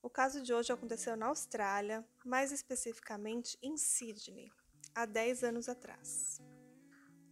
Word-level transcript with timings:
O 0.00 0.08
caso 0.08 0.40
de 0.40 0.54
hoje 0.54 0.72
aconteceu 0.72 1.16
na 1.16 1.26
Austrália, 1.26 2.06
mais 2.24 2.52
especificamente 2.52 3.58
em 3.60 3.76
Sydney, 3.76 4.48
há 4.94 5.04
10 5.04 5.42
anos 5.42 5.68
atrás. 5.68 6.40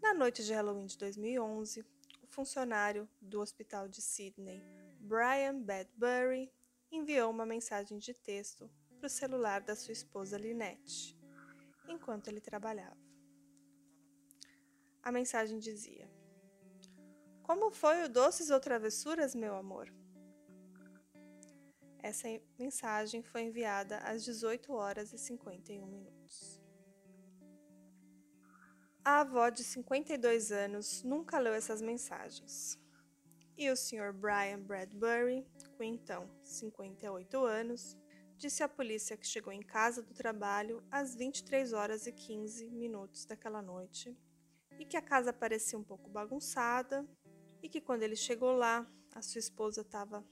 Na 0.03 0.13
noite 0.13 0.45
de 0.45 0.53
Halloween 0.53 0.87
de 0.87 0.99
2011, 0.99 1.85
o 2.23 2.27
funcionário 2.27 3.09
do 3.21 3.41
hospital 3.41 3.89
de 3.89 4.03
Sydney, 4.03 4.61
Brian 4.99 5.61
Badbury, 5.61 6.53
enviou 6.91 7.31
uma 7.31 7.47
mensagem 7.47 7.99
de 7.99 8.13
texto 8.13 8.69
para 8.99 9.07
o 9.07 9.11
celular 9.11 9.61
da 9.61 9.77
sua 9.77 9.93
esposa 9.93 10.37
Lynette, 10.37 11.17
enquanto 11.87 12.27
ele 12.27 12.41
trabalhava. 12.41 12.99
A 15.05 15.13
mensagem 15.13 15.61
dizia: 15.61 16.11
Como 17.45 17.71
foi 17.71 18.03
o 18.03 18.09
Doces 18.09 18.51
ou 18.51 18.59
Travessuras, 18.59 19.37
meu 19.37 19.55
amor? 19.55 19.89
Essa 22.07 22.29
mensagem 22.57 23.21
foi 23.21 23.43
enviada 23.43 23.99
às 23.99 24.25
18 24.25 24.73
horas 24.73 25.13
e 25.13 25.19
51 25.19 25.85
minutos. 25.89 26.63
A 29.05 29.23
avó 29.23 29.49
de 29.49 29.65
52 29.65 30.53
anos 30.53 31.03
nunca 31.03 31.41
leu 31.41 31.53
essas 31.53 31.83
mensagens. 31.83 32.79
E 33.59 33.69
o 33.73 33.77
Sr. 33.77 34.13
Brian 34.13 34.61
Bradbury, 34.61 35.45
com 35.77 35.83
então 35.83 36.31
58 36.45 37.45
anos, 37.45 37.97
disse 38.37 38.63
à 38.63 38.69
polícia 38.69 39.17
que 39.17 39.27
chegou 39.27 39.53
em 39.53 39.63
casa 39.63 40.01
do 40.01 40.15
trabalho 40.15 40.87
às 40.89 41.17
23 41.17 41.73
horas 41.73 42.07
e 42.07 42.13
15 42.13 42.71
minutos 42.71 43.25
daquela 43.25 43.61
noite 43.61 44.17
e 44.79 44.85
que 44.85 44.97
a 44.97 45.03
casa 45.03 45.33
parecia 45.33 45.77
um 45.77 45.83
pouco 45.83 46.09
bagunçada 46.09 47.05
e 47.61 47.69
que 47.69 47.81
quando 47.81 48.05
ele 48.05 48.15
chegou 48.15 48.53
lá, 48.53 48.89
a 49.13 49.21
sua 49.21 49.41
esposa 49.41 49.81
estava 49.81 50.25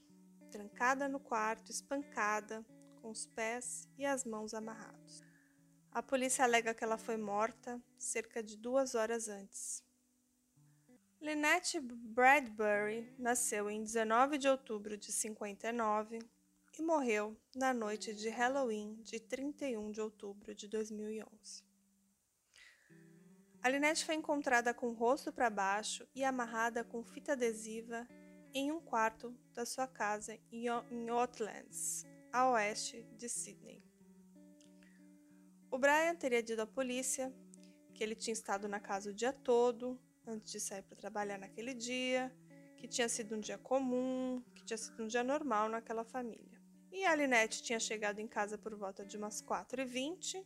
trancada 0.55 1.09
no 1.09 1.19
quarto, 1.19 1.69
espancada, 1.69 2.65
com 3.01 3.09
os 3.09 3.25
pés 3.25 3.89
e 3.97 4.05
as 4.05 4.23
mãos 4.23 4.53
amarrados. 4.53 5.21
A 5.91 6.01
polícia 6.01 6.45
alega 6.45 6.73
que 6.73 6.81
ela 6.81 6.97
foi 6.97 7.17
morta 7.17 7.81
cerca 7.97 8.41
de 8.41 8.57
duas 8.57 8.95
horas 8.95 9.27
antes. 9.27 9.83
Lynette 11.19 11.81
Bradbury 11.81 13.13
nasceu 13.19 13.69
em 13.69 13.83
19 13.83 14.37
de 14.37 14.47
outubro 14.47 14.97
de 14.97 15.11
59 15.11 16.19
e 16.79 16.81
morreu 16.81 17.35
na 17.53 17.73
noite 17.73 18.15
de 18.15 18.29
Halloween 18.29 18.95
de 19.03 19.19
31 19.19 19.91
de 19.91 19.99
outubro 19.99 20.55
de 20.55 20.69
2011. 20.69 21.65
A 23.61 23.67
Lynette 23.67 24.05
foi 24.05 24.15
encontrada 24.15 24.73
com 24.73 24.87
o 24.87 24.93
rosto 24.93 25.33
para 25.33 25.49
baixo 25.49 26.07
e 26.15 26.23
amarrada 26.23 26.81
com 26.81 27.03
fita 27.03 27.33
adesiva 27.33 28.07
em 28.55 28.71
um 28.71 28.79
quarto 28.79 29.37
da 29.53 29.65
sua 29.65 29.85
casa 29.85 30.39
em 30.49 31.11
Oatlands, 31.11 32.05
a 32.31 32.49
oeste 32.51 33.05
de 33.17 33.27
Sydney. 33.27 33.83
O 35.69 35.77
Brian 35.77 36.15
teria 36.15 36.41
dito 36.41 36.61
à 36.61 36.65
polícia 36.65 37.33
que 37.93 38.01
ele 38.01 38.15
tinha 38.15 38.31
estado 38.31 38.69
na 38.69 38.79
casa 38.79 39.09
o 39.09 39.13
dia 39.13 39.33
todo, 39.33 39.99
antes 40.25 40.53
de 40.53 40.61
sair 40.61 40.83
para 40.83 40.95
trabalhar 40.95 41.37
naquele 41.37 41.73
dia, 41.73 42.33
que 42.77 42.87
tinha 42.87 43.09
sido 43.09 43.35
um 43.35 43.41
dia 43.41 43.57
comum, 43.57 44.41
que 44.55 44.63
tinha 44.63 44.77
sido 44.77 45.03
um 45.03 45.07
dia 45.07 45.23
normal 45.23 45.67
naquela 45.67 46.05
família. 46.05 46.61
E 46.93 47.03
a 47.03 47.13
Lynette 47.13 47.61
tinha 47.61 47.79
chegado 47.79 48.19
em 48.19 48.27
casa 48.27 48.57
por 48.57 48.73
volta 48.73 49.05
de 49.05 49.17
umas 49.17 49.41
4h20 49.41 50.45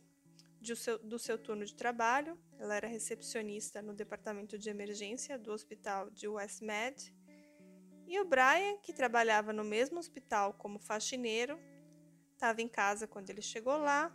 seu, 0.74 0.98
do 0.98 1.16
seu 1.16 1.38
turno 1.38 1.64
de 1.64 1.74
trabalho. 1.74 2.36
Ela 2.58 2.74
era 2.74 2.88
recepcionista 2.88 3.80
no 3.80 3.94
departamento 3.94 4.58
de 4.58 4.68
emergência 4.68 5.38
do 5.38 5.52
hospital 5.52 6.10
de 6.10 6.26
Westmed. 6.26 7.14
E 8.10 8.18
o 8.18 8.24
Brian, 8.24 8.76
que 8.82 8.92
trabalhava 8.92 9.52
no 9.52 9.62
mesmo 9.62 10.00
hospital 10.00 10.52
como 10.54 10.80
faxineiro, 10.80 11.56
estava 12.32 12.60
em 12.60 12.66
casa 12.66 13.06
quando 13.06 13.30
ele 13.30 13.40
chegou 13.40 13.76
lá, 13.76 14.12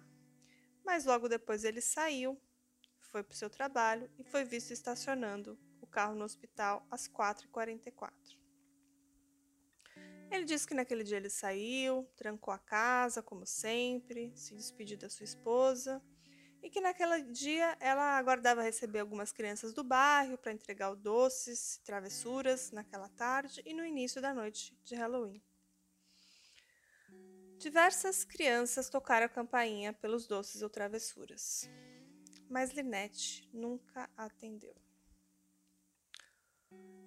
mas 0.84 1.06
logo 1.06 1.30
depois 1.30 1.64
ele 1.64 1.80
saiu, 1.80 2.38
foi 3.10 3.24
para 3.24 3.34
o 3.34 3.38
seu 3.38 3.50
trabalho 3.50 4.12
e 4.20 4.24
foi 4.26 4.44
visto 4.44 4.72
estacionando 4.72 5.58
o 5.80 5.88
carro 5.88 6.14
no 6.14 6.26
hospital 6.26 6.86
às 6.92 7.08
4h44. 7.08 8.12
Ele 10.30 10.44
disse 10.44 10.68
que 10.68 10.74
naquele 10.74 11.06
dia 11.06 11.16
ele 11.16 11.30
saiu, 11.30 12.06
trancou 12.18 12.54
a 12.54 12.60
casa, 12.60 13.24
como 13.24 13.46
sempre, 13.46 14.34
se 14.36 14.54
despediu 14.56 14.98
da 14.98 15.10
sua 15.10 15.24
esposa 15.24 16.04
e 16.66 16.70
que 16.72 16.82
naquele 16.82 17.22
dia 17.22 17.78
ela 17.80 18.18
aguardava 18.18 18.64
receber 18.64 18.98
algumas 18.98 19.32
crianças 19.32 19.72
do 19.72 19.84
bairro 19.84 20.36
para 20.36 20.52
entregar 20.52 20.90
o 20.90 20.96
doces, 20.96 21.80
travessuras 21.86 22.72
naquela 22.72 23.08
tarde 23.08 23.62
e 23.64 23.72
no 23.72 23.86
início 23.86 24.20
da 24.20 24.34
noite 24.34 24.76
de 24.84 24.96
Halloween. 24.96 25.40
Diversas 27.60 28.24
crianças 28.24 28.90
tocaram 28.90 29.28
a 29.28 29.30
campainha 29.30 29.94
pelos 29.94 30.26
doces 30.26 30.64
ou 30.64 30.70
travessuras, 30.70 31.70
mas 32.50 32.72
Lynette 32.72 33.48
nunca 33.54 34.10
atendeu. 34.18 34.76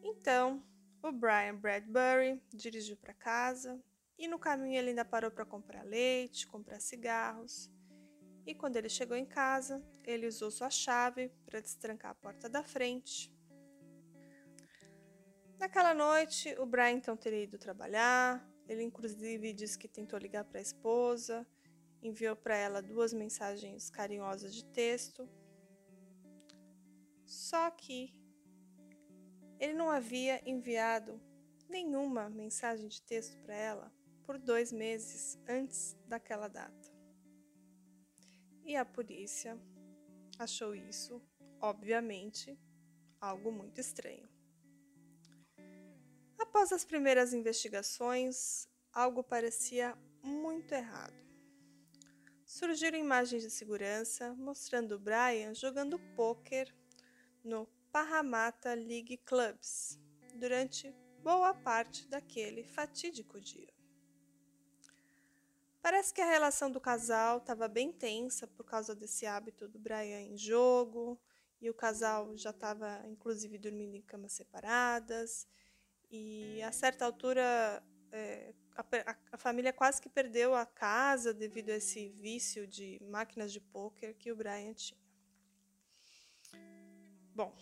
Então, 0.05 0.65
o 1.03 1.11
Brian 1.11 1.57
Bradbury 1.57 2.41
dirigiu 2.55 2.97
para 2.97 3.13
casa 3.13 3.83
e 4.17 4.29
no 4.29 4.39
caminho 4.39 4.79
ele 4.79 4.91
ainda 4.91 5.05
parou 5.05 5.33
para 5.33 5.45
comprar 5.45 5.83
leite, 5.83 6.47
comprar 6.47 6.79
cigarros 6.79 7.69
e 8.49 8.55
quando 8.55 8.77
ele 8.77 8.89
chegou 8.89 9.15
em 9.15 9.27
casa, 9.27 9.85
ele 10.03 10.27
usou 10.27 10.51
sua 10.51 10.71
chave 10.71 11.31
para 11.45 11.61
destrancar 11.61 12.13
a 12.13 12.15
porta 12.15 12.49
da 12.49 12.65
frente. 12.65 13.31
Naquela 15.59 15.93
noite, 15.93 16.55
o 16.59 16.65
Brian 16.65 16.93
então 16.93 17.15
teria 17.15 17.43
ido 17.43 17.59
trabalhar. 17.59 18.43
Ele, 18.67 18.83
inclusive, 18.83 19.53
disse 19.53 19.79
que 19.79 19.87
tentou 19.87 20.19
ligar 20.19 20.45
para 20.45 20.61
a 20.61 20.63
esposa, 20.63 21.47
enviou 22.03 22.35
para 22.35 22.57
ela 22.57 22.81
duas 22.81 23.13
mensagens 23.13 23.91
carinhosas 23.91 24.55
de 24.55 24.65
texto. 24.65 25.29
Só 27.27 27.71
que 27.71 28.15
ele 29.61 29.75
não 29.75 29.91
havia 29.91 30.41
enviado 30.49 31.21
nenhuma 31.69 32.31
mensagem 32.31 32.89
de 32.89 33.03
texto 33.03 33.39
para 33.43 33.55
ela 33.55 33.93
por 34.25 34.39
dois 34.39 34.73
meses 34.73 35.39
antes 35.47 35.99
daquela 36.07 36.49
data 36.49 36.88
e 38.69 38.77
a 38.77 38.85
polícia 38.85 39.59
achou 40.39 40.75
isso, 40.75 41.23
obviamente, 41.59 42.55
algo 43.19 43.51
muito 43.51 43.81
estranho. 43.81 44.29
Após 46.39 46.71
as 46.71 46.85
primeiras 46.85 47.33
investigações, 47.33 48.69
algo 48.93 49.25
parecia 49.25 49.97
muito 50.23 50.73
errado. 50.73 51.17
Surgiram 52.45 52.99
imagens 52.99 53.43
de 53.43 53.51
segurança 53.51 54.35
mostrando 54.35 54.99
Brian 54.99 55.55
jogando 55.55 55.99
pôquer 56.15 56.75
no 57.43 57.67
Parramatta 57.91 58.75
League 58.75 59.17
Clubs 59.25 59.99
durante 60.35 60.95
boa 61.23 61.55
parte 61.55 62.07
daquele 62.07 62.65
fatídico 62.65 63.41
dia. 63.41 63.78
Parece 65.81 66.13
que 66.13 66.21
a 66.21 66.31
relação 66.31 66.71
do 66.71 66.81
casal 66.81 67.39
estava 67.39 67.69
bem 67.69 67.93
tensa 67.93 68.47
por 68.47 68.65
causa 68.65 68.95
desse 68.95 69.27
hábito 69.27 69.69
do 69.69 69.79
Brian 69.79 70.21
em 70.21 70.37
jogo, 70.37 71.21
e 71.61 71.71
o 71.71 71.75
casal 71.75 72.37
já 72.37 72.51
estava 72.51 73.03
inclusive 73.07 73.59
dormindo 73.59 73.95
em 73.95 74.03
camas 74.03 74.33
separadas, 74.33 75.47
e 76.11 76.63
a 76.63 76.73
certa 76.73 77.05
altura 77.05 77.83
é, 78.11 78.55
a, 78.77 79.17
a, 79.33 79.39
família 79.39 79.73
quase 79.73 80.01
que 80.01 80.09
perdeu 80.09 80.55
a 80.55 80.65
casa 80.65 81.35
devido 81.35 81.71
a 81.71 81.77
esse 81.77 82.09
vício 82.11 82.67
de 82.67 82.99
máquinas 83.03 83.53
de 83.53 83.61
pôquer 83.61 84.15
que 84.15 84.33
o 84.33 84.37
Brian 84.37 84.73
tinha. 84.73 85.01
Bom, 87.35 87.55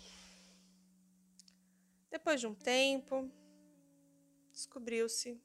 depois 2.10 2.40
de 2.40 2.46
um 2.46 2.54
tempo, 2.54 3.30
descobriu-se 4.52 5.40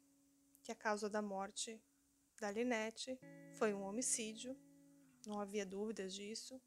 que 0.63 0.71
a 0.71 0.75
causa 0.75 1.09
da 1.09 1.21
morte 1.21 1.81
da 2.41 2.49
Linette 2.49 3.19
foi 3.53 3.71
um 3.71 3.83
homicídio, 3.83 4.59
não 5.27 5.39
havia 5.39 5.63
dúvidas 5.63 6.11
disso. 6.11 6.59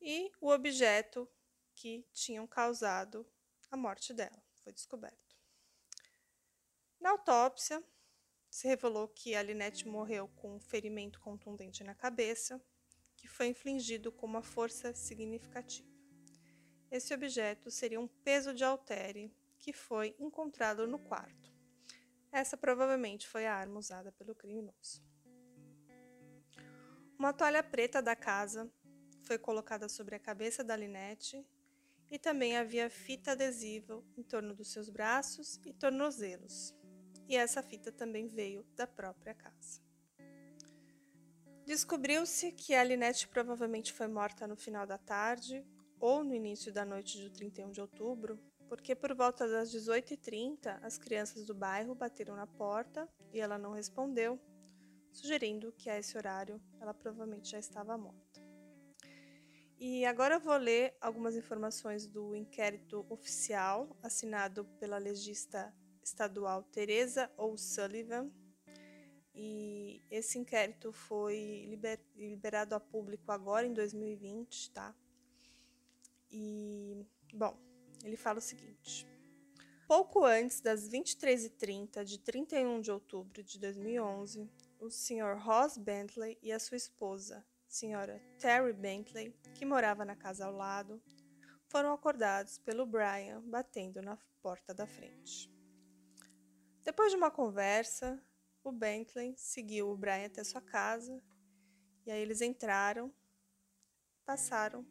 E 0.00 0.32
o 0.40 0.48
objeto 0.48 1.28
que 1.74 2.02
tinham 2.10 2.46
causado 2.46 3.30
a 3.70 3.76
morte 3.76 4.14
dela 4.14 4.42
foi 4.54 4.72
descoberto. 4.72 5.36
Na 6.98 7.10
autópsia, 7.10 7.84
se 8.48 8.66
revelou 8.66 9.08
que 9.08 9.34
a 9.34 9.42
Linette 9.42 9.86
morreu 9.86 10.26
com 10.36 10.56
um 10.56 10.60
ferimento 10.60 11.20
contundente 11.20 11.84
na 11.84 11.94
cabeça, 11.94 12.64
que 13.14 13.28
foi 13.28 13.48
infligido 13.48 14.10
com 14.10 14.24
uma 14.24 14.42
força 14.42 14.94
significativa. 14.94 15.88
Esse 16.90 17.12
objeto 17.12 17.70
seria 17.70 18.00
um 18.00 18.08
peso 18.08 18.54
de 18.54 18.64
haltere 18.64 19.36
que 19.58 19.72
foi 19.72 20.16
encontrado 20.18 20.86
no 20.86 20.98
quarto. 20.98 21.51
Essa 22.32 22.56
provavelmente 22.56 23.28
foi 23.28 23.46
a 23.46 23.54
arma 23.54 23.78
usada 23.78 24.10
pelo 24.10 24.34
criminoso. 24.34 25.04
Uma 27.18 27.32
toalha 27.32 27.62
preta 27.62 28.00
da 28.00 28.16
casa 28.16 28.72
foi 29.22 29.38
colocada 29.38 29.86
sobre 29.88 30.16
a 30.16 30.18
cabeça 30.18 30.64
da 30.64 30.74
Linette 30.74 31.46
e 32.10 32.18
também 32.18 32.56
havia 32.56 32.88
fita 32.90 33.32
adesiva 33.32 34.02
em 34.16 34.22
torno 34.22 34.54
dos 34.54 34.72
seus 34.72 34.88
braços 34.88 35.60
e 35.64 35.72
tornozelos. 35.72 36.74
e 37.28 37.36
essa 37.36 37.62
fita 37.62 37.92
também 37.92 38.26
veio 38.26 38.64
da 38.74 38.86
própria 38.86 39.32
casa. 39.32 39.80
Descobriu-se 41.64 42.52
que 42.52 42.74
a 42.74 42.82
Linette 42.82 43.28
provavelmente 43.28 43.92
foi 43.92 44.08
morta 44.08 44.46
no 44.46 44.56
final 44.56 44.86
da 44.86 44.98
tarde 44.98 45.64
ou 46.00 46.24
no 46.24 46.34
início 46.34 46.72
da 46.72 46.84
noite 46.84 47.18
de 47.18 47.30
31 47.30 47.70
de 47.70 47.80
outubro, 47.80 48.38
porque 48.72 48.96
por 48.96 49.14
volta 49.14 49.46
das 49.46 49.70
18h30 49.70 50.78
as 50.82 50.96
crianças 50.96 51.44
do 51.44 51.54
bairro 51.54 51.94
bateram 51.94 52.34
na 52.34 52.46
porta 52.46 53.06
e 53.30 53.38
ela 53.38 53.58
não 53.58 53.72
respondeu, 53.74 54.40
sugerindo 55.12 55.70
que 55.72 55.90
a 55.90 55.98
esse 55.98 56.16
horário 56.16 56.58
ela 56.80 56.94
provavelmente 56.94 57.50
já 57.50 57.58
estava 57.58 57.98
morta. 57.98 58.40
E 59.78 60.06
agora 60.06 60.36
eu 60.36 60.40
vou 60.40 60.56
ler 60.56 60.96
algumas 61.02 61.36
informações 61.36 62.06
do 62.06 62.34
inquérito 62.34 63.04
oficial 63.10 63.94
assinado 64.02 64.64
pela 64.80 64.96
legista 64.96 65.70
estadual 66.02 66.62
Teresa 66.62 67.30
O'Sullivan. 67.36 68.32
E 69.34 70.02
esse 70.10 70.38
inquérito 70.38 70.94
foi 70.94 71.66
liber, 71.68 72.00
liberado 72.16 72.74
a 72.74 72.80
público 72.80 73.30
agora 73.30 73.66
em 73.66 73.74
2020, 73.74 74.70
tá? 74.70 74.96
E, 76.30 77.04
bom, 77.34 77.54
ele 78.02 78.16
fala 78.16 78.38
o 78.38 78.42
seguinte: 78.42 79.06
Pouco 79.86 80.24
antes 80.24 80.60
das 80.60 80.88
23h30 80.88 82.04
de 82.04 82.18
31 82.18 82.80
de 82.80 82.90
outubro 82.90 83.42
de 83.42 83.58
2011, 83.58 84.48
o 84.80 84.90
Sr. 84.90 85.36
Ross 85.38 85.76
Bentley 85.76 86.38
e 86.42 86.50
a 86.50 86.58
sua 86.58 86.76
esposa, 86.76 87.44
senhora 87.68 88.20
Terry 88.38 88.72
Bentley, 88.72 89.34
que 89.54 89.64
morava 89.64 90.04
na 90.04 90.16
casa 90.16 90.46
ao 90.46 90.52
lado, 90.52 91.02
foram 91.68 91.92
acordados 91.92 92.58
pelo 92.58 92.86
Brian 92.86 93.40
batendo 93.42 94.02
na 94.02 94.18
porta 94.40 94.74
da 94.74 94.86
frente. 94.86 95.50
Depois 96.82 97.12
de 97.12 97.16
uma 97.16 97.30
conversa, 97.30 98.20
o 98.64 98.72
Bentley 98.72 99.34
seguiu 99.36 99.90
o 99.90 99.96
Brian 99.96 100.26
até 100.26 100.42
sua 100.42 100.60
casa 100.60 101.22
e 102.04 102.10
aí 102.10 102.20
eles 102.20 102.40
entraram, 102.40 103.12
passaram 104.24 104.84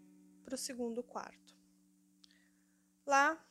para 0.44 0.56
o 0.56 0.58
segundo 0.58 1.04
quarto. 1.04 1.41
Lá, 3.06 3.44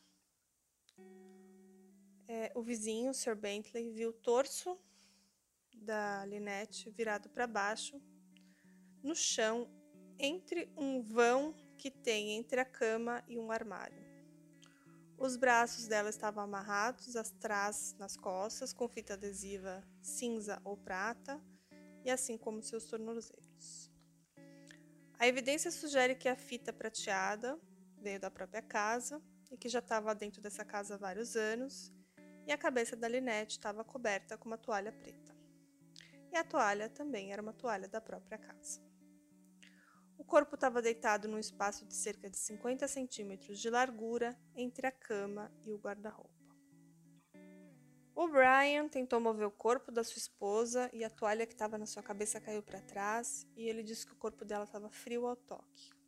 é, 2.28 2.52
o 2.54 2.62
vizinho, 2.62 3.10
o 3.10 3.14
Sr. 3.14 3.34
Bentley, 3.34 3.90
viu 3.90 4.10
o 4.10 4.12
torso 4.12 4.78
da 5.74 6.24
Lynette 6.24 6.90
virado 6.90 7.28
para 7.28 7.46
baixo 7.46 8.00
no 9.02 9.14
chão 9.14 9.68
entre 10.18 10.70
um 10.76 11.02
vão 11.02 11.54
que 11.76 11.90
tem 11.90 12.32
entre 12.32 12.60
a 12.60 12.64
cama 12.64 13.24
e 13.26 13.38
um 13.38 13.50
armário. 13.50 14.04
Os 15.18 15.36
braços 15.36 15.86
dela 15.86 16.08
estavam 16.08 16.44
amarrados 16.44 17.16
atrás 17.16 17.94
nas 17.98 18.16
costas 18.16 18.72
com 18.72 18.88
fita 18.88 19.14
adesiva 19.14 19.84
cinza 20.00 20.60
ou 20.64 20.76
prata, 20.76 21.40
e 22.04 22.10
assim 22.10 22.38
como 22.38 22.62
seus 22.62 22.86
tornozelos. 22.86 23.90
A 25.18 25.26
evidência 25.26 25.70
sugere 25.70 26.14
que 26.14 26.28
a 26.28 26.36
fita 26.36 26.72
prateada 26.72 27.60
veio 27.98 28.18
da 28.18 28.30
própria 28.30 28.62
casa 28.62 29.22
e 29.50 29.56
que 29.56 29.68
já 29.68 29.80
estava 29.80 30.14
dentro 30.14 30.40
dessa 30.40 30.64
casa 30.64 30.94
há 30.94 30.98
vários 30.98 31.36
anos, 31.36 31.92
e 32.46 32.52
a 32.52 32.58
cabeça 32.58 32.96
da 32.96 33.08
Linette 33.08 33.58
estava 33.58 33.84
coberta 33.84 34.36
com 34.36 34.46
uma 34.46 34.58
toalha 34.58 34.92
preta. 34.92 35.34
E 36.32 36.36
a 36.36 36.44
toalha 36.44 36.88
também 36.88 37.32
era 37.32 37.42
uma 37.42 37.52
toalha 37.52 37.88
da 37.88 38.00
própria 38.00 38.38
casa. 38.38 38.80
O 40.16 40.24
corpo 40.24 40.54
estava 40.54 40.82
deitado 40.82 41.26
num 41.26 41.38
espaço 41.38 41.86
de 41.86 41.94
cerca 41.94 42.28
de 42.28 42.36
50 42.36 42.86
centímetros 42.86 43.58
de 43.58 43.70
largura 43.70 44.38
entre 44.54 44.86
a 44.86 44.92
cama 44.92 45.50
e 45.64 45.72
o 45.72 45.78
guarda-roupa. 45.78 46.40
O 48.14 48.28
Brian 48.28 48.86
tentou 48.86 49.18
mover 49.18 49.46
o 49.46 49.50
corpo 49.50 49.90
da 49.90 50.04
sua 50.04 50.18
esposa 50.18 50.90
e 50.92 51.02
a 51.02 51.08
toalha 51.08 51.46
que 51.46 51.54
estava 51.54 51.78
na 51.78 51.86
sua 51.86 52.02
cabeça 52.02 52.40
caiu 52.40 52.62
para 52.62 52.82
trás 52.82 53.46
e 53.56 53.66
ele 53.66 53.82
disse 53.82 54.04
que 54.04 54.12
o 54.12 54.16
corpo 54.16 54.44
dela 54.44 54.64
estava 54.64 54.90
frio 54.90 55.26
ao 55.26 55.36
toque. 55.36 55.99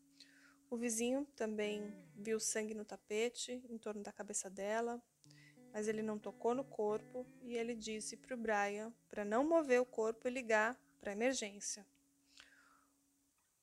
O 0.72 0.76
vizinho 0.78 1.26
também 1.36 1.94
viu 2.16 2.40
sangue 2.40 2.72
no 2.72 2.82
tapete 2.82 3.62
em 3.68 3.76
torno 3.76 4.02
da 4.02 4.10
cabeça 4.10 4.48
dela, 4.48 5.02
mas 5.70 5.86
ele 5.86 6.00
não 6.00 6.18
tocou 6.18 6.54
no 6.54 6.64
corpo 6.64 7.26
e 7.42 7.54
ele 7.54 7.74
disse 7.74 8.16
para 8.16 8.34
o 8.34 8.38
Brian 8.38 8.90
para 9.06 9.22
não 9.22 9.46
mover 9.46 9.82
o 9.82 9.84
corpo 9.84 10.26
e 10.26 10.30
ligar 10.30 10.74
para 10.98 11.12
emergência. 11.12 11.86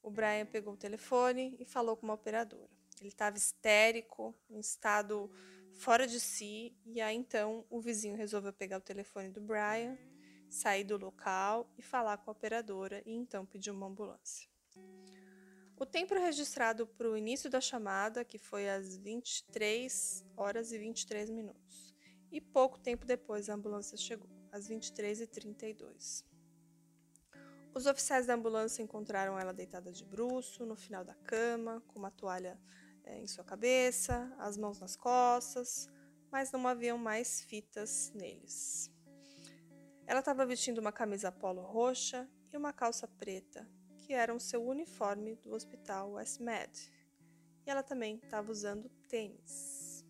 O 0.03 0.11
Brian 0.11 0.45
pegou 0.45 0.75
o 0.75 0.77
telefone 0.77 1.57
e 1.59 1.65
falou 1.65 1.97
com 1.97 2.05
uma 2.05 2.13
operadora. 2.13 2.69
Ele 2.99 3.09
estava 3.09 3.35
histérico, 3.37 4.35
em 4.47 4.59
estado 4.59 5.31
fora 5.73 6.05
de 6.05 6.19
si, 6.19 6.77
e 6.85 7.01
aí 7.01 7.15
então 7.15 7.65
o 7.71 7.81
vizinho 7.81 8.15
resolveu 8.15 8.53
pegar 8.53 8.77
o 8.77 8.81
telefone 8.81 9.31
do 9.31 9.41
Brian, 9.41 9.97
sair 10.47 10.83
do 10.83 10.95
local 10.95 11.67
e 11.75 11.81
falar 11.81 12.19
com 12.19 12.29
a 12.29 12.33
operadora 12.33 13.01
e 13.03 13.15
então 13.15 13.47
pedir 13.47 13.71
uma 13.71 13.87
ambulância. 13.87 14.47
O 15.79 15.85
tempo 15.85 16.13
registrado 16.13 16.85
para 16.85 17.09
o 17.09 17.15
início 17.15 17.49
da 17.49 17.61
chamada, 17.61 18.25
que 18.25 18.37
foi 18.37 18.69
às 18.69 18.97
23 18.97 20.25
horas 20.35 20.73
e 20.73 20.77
23 20.77 21.29
minutos. 21.29 21.95
E 22.29 22.41
pouco 22.41 22.77
tempo 22.77 23.05
depois 23.05 23.49
a 23.49 23.53
ambulância 23.53 23.97
chegou, 23.97 24.29
às 24.51 24.67
23h32. 24.67 26.25
Os 27.73 27.85
oficiais 27.85 28.25
da 28.25 28.33
ambulância 28.33 28.83
encontraram 28.83 29.39
ela 29.39 29.53
deitada 29.53 29.89
de 29.89 30.03
bruço, 30.03 30.65
no 30.65 30.75
final 30.75 31.05
da 31.05 31.15
cama, 31.15 31.81
com 31.87 31.97
uma 31.97 32.11
toalha 32.11 32.59
é, 33.05 33.17
em 33.17 33.27
sua 33.27 33.45
cabeça, 33.45 34.35
as 34.37 34.57
mãos 34.57 34.81
nas 34.81 34.97
costas, 34.97 35.87
mas 36.29 36.51
não 36.51 36.67
haviam 36.67 36.97
mais 36.97 37.41
fitas 37.43 38.11
neles. 38.13 38.91
Ela 40.05 40.19
estava 40.19 40.45
vestindo 40.45 40.79
uma 40.79 40.91
camisa 40.91 41.31
polo 41.31 41.61
roxa 41.61 42.29
e 42.51 42.57
uma 42.57 42.73
calça 42.73 43.07
preta, 43.07 43.65
que 44.09 44.13
eram 44.15 44.39
seu 44.39 44.67
uniforme 44.67 45.35
do 45.35 45.53
hospital 45.53 46.13
Westmed. 46.13 46.91
E 47.63 47.69
ela 47.69 47.83
também 47.83 48.15
estava 48.15 48.51
usando 48.51 48.89
tênis. 49.07 50.03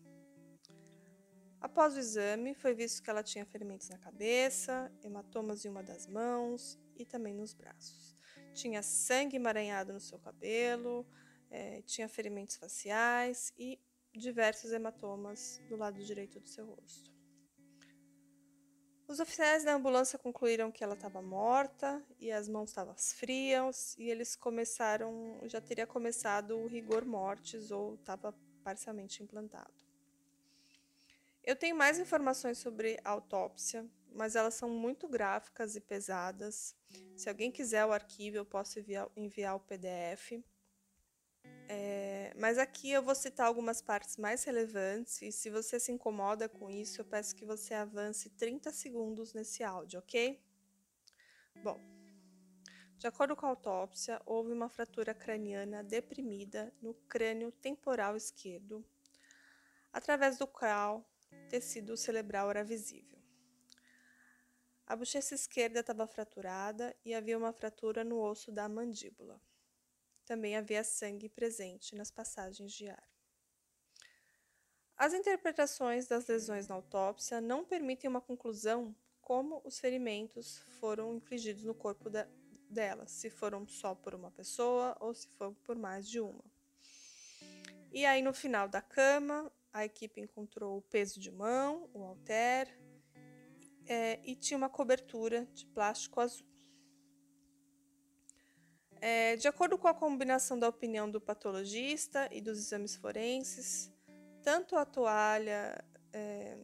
Após 1.60 1.94
o 1.94 1.98
exame, 1.98 2.54
foi 2.54 2.72
visto 2.72 3.02
que 3.02 3.10
ela 3.10 3.22
tinha 3.22 3.44
ferimentos 3.44 3.90
na 3.90 3.98
cabeça, 3.98 4.90
hematomas 5.04 5.66
em 5.66 5.68
uma 5.68 5.82
das 5.82 6.06
mãos 6.06 6.80
e 6.96 7.04
também 7.04 7.34
nos 7.34 7.52
braços. 7.52 8.16
Tinha 8.54 8.82
sangue 8.82 9.36
emaranhado 9.36 9.92
no 9.92 10.00
seu 10.00 10.18
cabelo, 10.18 11.06
é, 11.50 11.82
tinha 11.82 12.08
ferimentos 12.08 12.56
faciais 12.56 13.52
e 13.58 13.78
diversos 14.14 14.72
hematomas 14.72 15.60
do 15.68 15.76
lado 15.76 16.02
direito 16.02 16.40
do 16.40 16.48
seu 16.48 16.64
rosto. 16.64 17.19
Os 19.10 19.18
oficiais 19.18 19.64
da 19.64 19.74
ambulância 19.74 20.16
concluíram 20.16 20.70
que 20.70 20.84
ela 20.84 20.94
estava 20.94 21.20
morta 21.20 22.00
e 22.20 22.30
as 22.30 22.48
mãos 22.48 22.70
estavam 22.70 22.94
frias 22.94 23.96
e 23.98 24.08
eles 24.08 24.36
começaram, 24.36 25.36
já 25.46 25.60
teria 25.60 25.84
começado 25.84 26.56
o 26.56 26.68
rigor 26.68 27.04
mortis 27.04 27.72
ou 27.72 27.96
estava 27.96 28.32
parcialmente 28.62 29.20
implantado. 29.20 29.74
Eu 31.42 31.56
tenho 31.56 31.74
mais 31.74 31.98
informações 31.98 32.58
sobre 32.58 33.00
a 33.02 33.10
autópsia, 33.10 33.84
mas 34.12 34.36
elas 34.36 34.54
são 34.54 34.70
muito 34.70 35.08
gráficas 35.08 35.74
e 35.74 35.80
pesadas. 35.80 36.76
Se 37.16 37.28
alguém 37.28 37.50
quiser 37.50 37.84
o 37.84 37.92
arquivo, 37.92 38.36
eu 38.36 38.44
posso 38.44 38.78
enviar, 38.78 39.08
enviar 39.16 39.56
o 39.56 39.60
PDF. 39.60 40.40
É, 41.72 42.32
mas 42.36 42.58
aqui 42.58 42.90
eu 42.90 43.00
vou 43.00 43.14
citar 43.14 43.46
algumas 43.46 43.80
partes 43.80 44.16
mais 44.16 44.42
relevantes 44.42 45.22
e 45.22 45.30
se 45.30 45.48
você 45.48 45.78
se 45.78 45.92
incomoda 45.92 46.48
com 46.48 46.68
isso, 46.68 47.00
eu 47.00 47.04
peço 47.04 47.32
que 47.36 47.44
você 47.44 47.74
avance 47.74 48.28
30 48.30 48.72
segundos 48.72 49.32
nesse 49.34 49.62
áudio, 49.62 50.00
ok? 50.00 50.42
Bom, 51.62 51.78
de 52.98 53.06
acordo 53.06 53.36
com 53.36 53.46
a 53.46 53.50
autópsia, 53.50 54.20
houve 54.26 54.50
uma 54.50 54.68
fratura 54.68 55.14
craniana 55.14 55.84
deprimida 55.84 56.74
no 56.82 56.92
crânio 56.92 57.52
temporal 57.52 58.16
esquerdo, 58.16 58.84
através 59.92 60.36
do 60.38 60.48
qual 60.48 61.08
tecido 61.48 61.96
cerebral 61.96 62.50
era 62.50 62.64
visível. 62.64 63.22
A 64.88 64.96
bochecha 64.96 65.36
esquerda 65.36 65.78
estava 65.78 66.04
fraturada 66.04 66.96
e 67.04 67.14
havia 67.14 67.38
uma 67.38 67.52
fratura 67.52 68.02
no 68.02 68.18
osso 68.20 68.50
da 68.50 68.68
mandíbula. 68.68 69.40
Também 70.30 70.56
havia 70.56 70.84
sangue 70.84 71.28
presente 71.28 71.96
nas 71.96 72.08
passagens 72.08 72.70
de 72.72 72.88
ar. 72.88 73.10
As 74.96 75.12
interpretações 75.12 76.06
das 76.06 76.28
lesões 76.28 76.68
na 76.68 76.76
autópsia 76.76 77.40
não 77.40 77.64
permitem 77.64 78.08
uma 78.08 78.20
conclusão 78.20 78.94
como 79.20 79.60
os 79.64 79.80
ferimentos 79.80 80.58
foram 80.78 81.16
infligidos 81.16 81.64
no 81.64 81.74
corpo 81.74 82.08
da, 82.08 82.28
dela, 82.70 83.08
se 83.08 83.28
foram 83.28 83.66
só 83.66 83.92
por 83.92 84.14
uma 84.14 84.30
pessoa 84.30 84.96
ou 85.00 85.12
se 85.12 85.26
foram 85.30 85.52
por 85.52 85.76
mais 85.76 86.08
de 86.08 86.20
uma. 86.20 86.44
E 87.90 88.06
aí, 88.06 88.22
no 88.22 88.32
final 88.32 88.68
da 88.68 88.80
cama, 88.80 89.52
a 89.72 89.84
equipe 89.84 90.20
encontrou 90.20 90.78
o 90.78 90.82
peso 90.82 91.18
de 91.18 91.32
mão, 91.32 91.90
o 91.92 92.04
halter, 92.04 92.68
é, 93.84 94.20
e 94.22 94.36
tinha 94.36 94.56
uma 94.56 94.70
cobertura 94.70 95.44
de 95.46 95.66
plástico 95.66 96.20
azul. 96.20 96.49
É, 99.00 99.36
de 99.36 99.48
acordo 99.48 99.78
com 99.78 99.88
a 99.88 99.94
combinação 99.94 100.58
da 100.58 100.68
opinião 100.68 101.10
do 101.10 101.20
patologista 101.20 102.28
e 102.30 102.40
dos 102.40 102.58
exames 102.58 102.96
forenses, 102.96 103.90
tanto 104.42 104.76
a 104.76 104.84
toalha 104.84 105.82
é, 106.12 106.58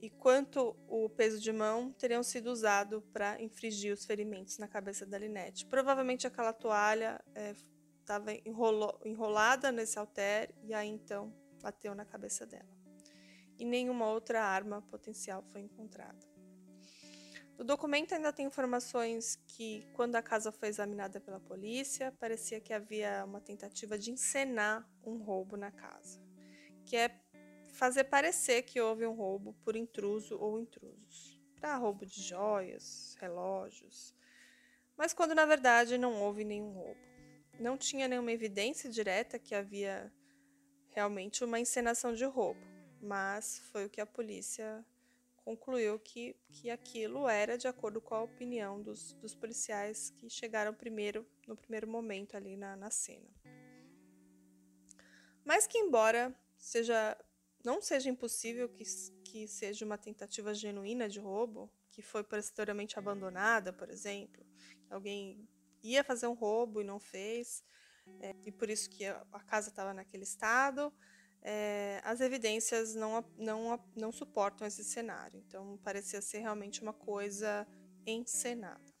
e 0.00 0.10
quanto 0.10 0.76
o 0.86 1.08
peso 1.08 1.40
de 1.40 1.52
mão 1.52 1.92
teriam 1.92 2.22
sido 2.22 2.50
usado 2.50 3.02
para 3.12 3.40
infligir 3.42 3.92
os 3.92 4.04
ferimentos 4.04 4.58
na 4.58 4.68
cabeça 4.68 5.06
da 5.06 5.18
Linette. 5.18 5.64
Provavelmente 5.66 6.26
aquela 6.26 6.52
toalha 6.52 7.20
estava 8.00 8.32
é, 8.32 8.42
enrolada 9.04 9.72
nesse 9.72 9.98
halter 9.98 10.54
e 10.62 10.74
aí 10.74 10.88
então 10.88 11.32
bateu 11.62 11.94
na 11.94 12.04
cabeça 12.04 12.46
dela. 12.46 12.68
E 13.58 13.64
nenhuma 13.64 14.08
outra 14.10 14.44
arma 14.44 14.82
potencial 14.82 15.42
foi 15.50 15.62
encontrada. 15.62 16.37
No 17.58 17.64
documento 17.64 18.14
ainda 18.14 18.32
tem 18.32 18.46
informações 18.46 19.34
que, 19.44 19.84
quando 19.92 20.14
a 20.14 20.22
casa 20.22 20.52
foi 20.52 20.68
examinada 20.68 21.20
pela 21.20 21.40
polícia, 21.40 22.12
parecia 22.20 22.60
que 22.60 22.72
havia 22.72 23.24
uma 23.24 23.40
tentativa 23.40 23.98
de 23.98 24.12
encenar 24.12 24.88
um 25.04 25.16
roubo 25.16 25.56
na 25.56 25.72
casa, 25.72 26.20
que 26.86 26.96
é 26.96 27.20
fazer 27.72 28.04
parecer 28.04 28.62
que 28.62 28.80
houve 28.80 29.04
um 29.04 29.12
roubo 29.12 29.54
por 29.64 29.74
intruso 29.74 30.38
ou 30.38 30.60
intrusos, 30.60 31.36
para 31.60 31.76
roubo 31.76 32.06
de 32.06 32.22
joias, 32.22 33.16
relógios, 33.20 34.14
mas 34.96 35.12
quando 35.12 35.34
na 35.34 35.44
verdade 35.44 35.98
não 35.98 36.14
houve 36.22 36.44
nenhum 36.44 36.70
roubo. 36.70 37.00
Não 37.58 37.76
tinha 37.76 38.06
nenhuma 38.06 38.30
evidência 38.30 38.88
direta 38.88 39.36
que 39.36 39.52
havia 39.52 40.12
realmente 40.94 41.42
uma 41.42 41.58
encenação 41.58 42.14
de 42.14 42.24
roubo, 42.24 42.60
mas 43.02 43.58
foi 43.72 43.86
o 43.86 43.90
que 43.90 44.00
a 44.00 44.06
polícia 44.06 44.86
concluiu 45.48 45.98
que, 45.98 46.36
que 46.50 46.68
aquilo 46.68 47.26
era 47.26 47.56
de 47.56 47.66
acordo 47.66 48.02
com 48.02 48.14
a 48.14 48.22
opinião 48.22 48.82
dos, 48.82 49.14
dos 49.14 49.34
policiais 49.34 50.10
que 50.10 50.28
chegaram 50.28 50.74
primeiro 50.74 51.26
no 51.46 51.56
primeiro 51.56 51.88
momento 51.88 52.36
ali 52.36 52.54
na, 52.54 52.76
na 52.76 52.90
cena. 52.90 53.30
Mas 55.42 55.66
que 55.66 55.78
embora 55.78 56.38
seja 56.58 57.16
não 57.64 57.80
seja 57.80 58.10
impossível 58.10 58.68
que, 58.68 58.84
que 59.24 59.48
seja 59.48 59.86
uma 59.86 59.96
tentativa 59.96 60.52
genuína 60.52 61.08
de 61.08 61.18
roubo, 61.18 61.72
que 61.90 62.02
foi 62.02 62.22
posteriormente 62.22 62.98
abandonada, 62.98 63.72
por 63.72 63.88
exemplo, 63.88 64.46
alguém 64.90 65.48
ia 65.82 66.04
fazer 66.04 66.26
um 66.26 66.34
roubo 66.34 66.82
e 66.82 66.84
não 66.84 67.00
fez, 67.00 67.64
é, 68.20 68.34
e 68.44 68.52
por 68.52 68.68
isso 68.68 68.90
que 68.90 69.06
a, 69.06 69.26
a 69.32 69.40
casa 69.40 69.70
estava 69.70 69.94
naquele 69.94 70.24
estado, 70.24 70.92
é, 71.42 72.00
as 72.04 72.20
evidências 72.20 72.94
não, 72.94 73.24
não, 73.36 73.80
não 73.96 74.12
suportam 74.12 74.66
esse 74.66 74.84
cenário. 74.84 75.42
Então, 75.46 75.78
parecia 75.82 76.20
ser 76.20 76.38
realmente 76.38 76.82
uma 76.82 76.92
coisa 76.92 77.66
encenada. 78.06 78.92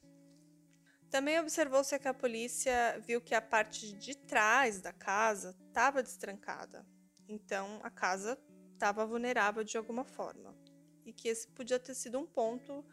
Também 1.10 1.38
observou-se 1.40 1.98
que 1.98 2.08
a 2.08 2.12
polícia 2.12 3.00
viu 3.06 3.20
que 3.20 3.34
a 3.34 3.40
parte 3.40 3.92
de 3.92 4.14
trás 4.14 4.80
da 4.80 4.92
casa 4.92 5.56
estava 5.68 6.02
destrancada. 6.02 6.86
Então, 7.26 7.80
a 7.82 7.90
casa 7.90 8.38
estava 8.74 9.06
vulnerável 9.06 9.64
de 9.64 9.76
alguma 9.76 10.04
forma 10.04 10.54
e 11.04 11.12
que 11.12 11.28
esse 11.28 11.48
podia 11.48 11.78
ter 11.78 11.94
sido 11.94 12.18
um 12.18 12.26
ponto 12.26 12.84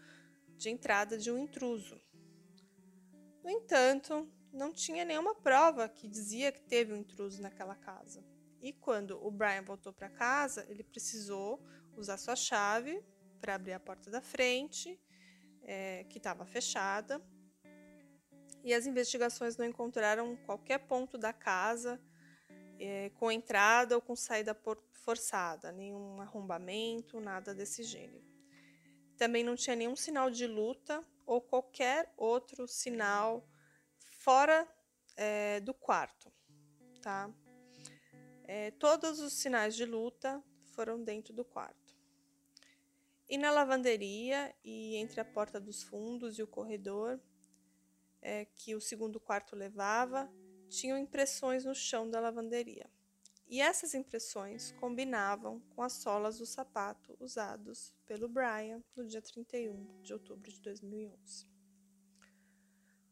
de 0.57 0.69
entrada 0.69 1.17
de 1.17 1.29
um 1.29 1.37
intruso. 1.37 2.01
No 3.43 3.49
entanto, 3.49 4.31
não 4.51 4.71
tinha 4.71 5.03
nenhuma 5.03 5.35
prova 5.35 5.89
que 5.89 6.07
dizia 6.07 6.51
que 6.51 6.61
teve 6.61 6.93
um 6.93 6.97
intruso 6.97 7.41
naquela 7.41 7.75
casa. 7.75 8.23
E 8.61 8.73
quando 8.73 9.23
o 9.25 9.29
Brian 9.29 9.61
voltou 9.61 9.93
para 9.93 10.09
casa, 10.09 10.65
ele 10.69 10.83
precisou 10.83 11.63
usar 11.95 12.17
sua 12.17 12.35
chave 12.35 13.03
para 13.39 13.55
abrir 13.55 13.73
a 13.73 13.79
porta 13.79 14.09
da 14.09 14.21
frente, 14.21 14.99
é, 15.63 16.03
que 16.05 16.17
estava 16.17 16.45
fechada. 16.45 17.21
E 18.63 18.73
as 18.73 18.87
investigações 18.87 19.57
não 19.57 19.65
encontraram 19.65 20.35
qualquer 20.37 20.79
ponto 20.79 21.17
da 21.17 21.31
casa 21.31 22.01
é, 22.79 23.11
com 23.11 23.31
entrada 23.31 23.95
ou 23.95 24.01
com 24.01 24.15
saída 24.15 24.57
forçada, 24.93 25.71
nenhum 25.71 26.19
arrombamento, 26.21 27.19
nada 27.19 27.53
desse 27.53 27.83
gênero. 27.83 28.25
Também 29.17 29.43
não 29.43 29.55
tinha 29.55 29.75
nenhum 29.75 29.95
sinal 29.95 30.29
de 30.29 30.47
luta 30.47 31.05
ou 31.25 31.41
qualquer 31.41 32.11
outro 32.17 32.67
sinal 32.67 33.47
fora 33.99 34.67
é, 35.15 35.59
do 35.59 35.73
quarto, 35.73 36.31
tá? 37.01 37.31
É, 38.47 38.71
todos 38.71 39.19
os 39.19 39.33
sinais 39.33 39.75
de 39.75 39.85
luta 39.85 40.43
foram 40.65 41.03
dentro 41.03 41.33
do 41.33 41.43
quarto. 41.43 41.95
E 43.27 43.37
na 43.37 43.49
lavanderia 43.49 44.55
e 44.63 44.95
entre 44.95 45.19
a 45.19 45.25
porta 45.25 45.59
dos 45.59 45.81
fundos 45.81 46.37
e 46.37 46.43
o 46.43 46.47
corredor 46.47 47.19
é, 48.21 48.45
que 48.45 48.75
o 48.75 48.81
segundo 48.81 49.19
quarto 49.19 49.55
levava, 49.55 50.31
tinham 50.67 50.97
impressões 50.97 51.63
no 51.63 51.75
chão 51.75 52.09
da 52.09 52.19
lavanderia. 52.19 52.89
E 53.47 53.61
essas 53.61 53.93
impressões 53.93 54.71
combinavam 54.73 55.59
com 55.75 55.83
as 55.83 55.93
solas 55.93 56.39
do 56.39 56.45
sapato 56.45 57.15
usados 57.19 57.93
pelo 58.05 58.27
Brian 58.27 58.83
no 58.95 59.05
dia 59.05 59.21
31 59.21 60.01
de 60.01 60.13
outubro 60.13 60.51
de 60.51 60.59
2011. 60.61 61.47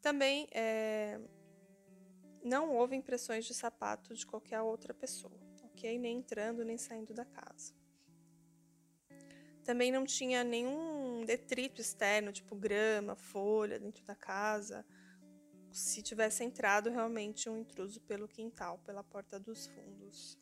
Também 0.02 0.48
é, 0.50 1.20
não 2.44 2.76
houve 2.76 2.94
impressões 2.94 3.46
de 3.46 3.54
sapato 3.54 4.14
de 4.14 4.26
qualquer 4.26 4.60
outra 4.60 4.92
pessoa, 4.92 5.40
ok? 5.64 5.98
Nem 5.98 6.18
entrando 6.18 6.62
nem 6.62 6.76
saindo 6.76 7.14
da 7.14 7.24
casa. 7.24 7.72
Também 9.64 9.90
não 9.90 10.04
tinha 10.04 10.44
nenhum 10.44 11.24
detrito 11.24 11.80
externo, 11.80 12.30
tipo 12.30 12.54
grama, 12.54 13.16
folha 13.16 13.80
dentro 13.80 14.04
da 14.04 14.14
casa, 14.14 14.84
se 15.72 16.02
tivesse 16.02 16.44
entrado 16.44 16.90
realmente 16.90 17.48
um 17.48 17.56
intruso 17.56 17.98
pelo 18.02 18.28
quintal, 18.28 18.78
pela 18.84 19.02
porta 19.02 19.40
dos 19.40 19.66
fundos. 19.66 20.38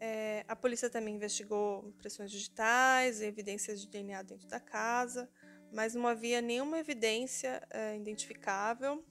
É, 0.00 0.44
a 0.48 0.56
polícia 0.56 0.90
também 0.90 1.14
investigou 1.14 1.88
impressões 1.88 2.32
digitais, 2.32 3.22
evidências 3.22 3.80
de 3.80 3.88
DNA 3.88 4.22
dentro 4.22 4.48
da 4.48 4.58
casa, 4.58 5.30
mas 5.72 5.94
não 5.94 6.06
havia 6.06 6.40
nenhuma 6.40 6.78
evidência 6.78 7.64
é, 7.70 7.96
identificável 7.96 9.04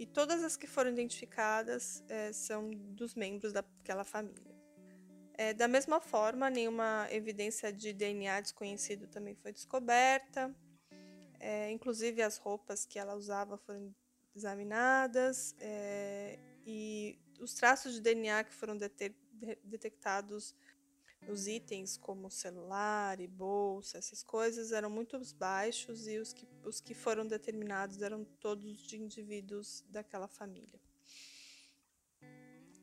e 0.00 0.06
todas 0.06 0.42
as 0.42 0.56
que 0.56 0.66
foram 0.66 0.90
identificadas 0.90 2.02
é, 2.08 2.32
são 2.32 2.70
dos 2.70 3.14
membros 3.14 3.52
daquela 3.52 4.02
família. 4.02 4.58
É, 5.34 5.52
da 5.52 5.68
mesma 5.68 6.00
forma, 6.00 6.48
nenhuma 6.48 7.06
evidência 7.10 7.70
de 7.70 7.92
DNA 7.92 8.40
desconhecido 8.40 9.06
também 9.08 9.34
foi 9.34 9.52
descoberta. 9.52 10.56
É, 11.38 11.70
inclusive 11.70 12.22
as 12.22 12.38
roupas 12.38 12.86
que 12.86 12.98
ela 12.98 13.14
usava 13.14 13.58
foram 13.58 13.94
examinadas 14.34 15.54
e 16.66 17.18
os 17.38 17.52
traços 17.52 17.92
de 17.92 18.00
DNA 18.00 18.44
que 18.44 18.54
foram 18.54 18.78
detectados 19.62 20.54
nos 21.26 21.46
itens 21.46 21.96
como 21.96 22.30
celular 22.30 23.20
e 23.20 23.26
bolsa, 23.26 23.98
essas 23.98 24.22
coisas 24.22 24.72
eram 24.72 24.90
muito 24.90 25.18
baixos 25.34 26.06
e 26.06 26.18
os 26.18 26.32
que, 26.32 26.48
os 26.64 26.80
que 26.80 26.94
foram 26.94 27.26
determinados 27.26 28.00
eram 28.02 28.24
todos 28.40 28.78
de 28.78 28.96
indivíduos 28.96 29.84
daquela 29.88 30.26
família. 30.26 30.80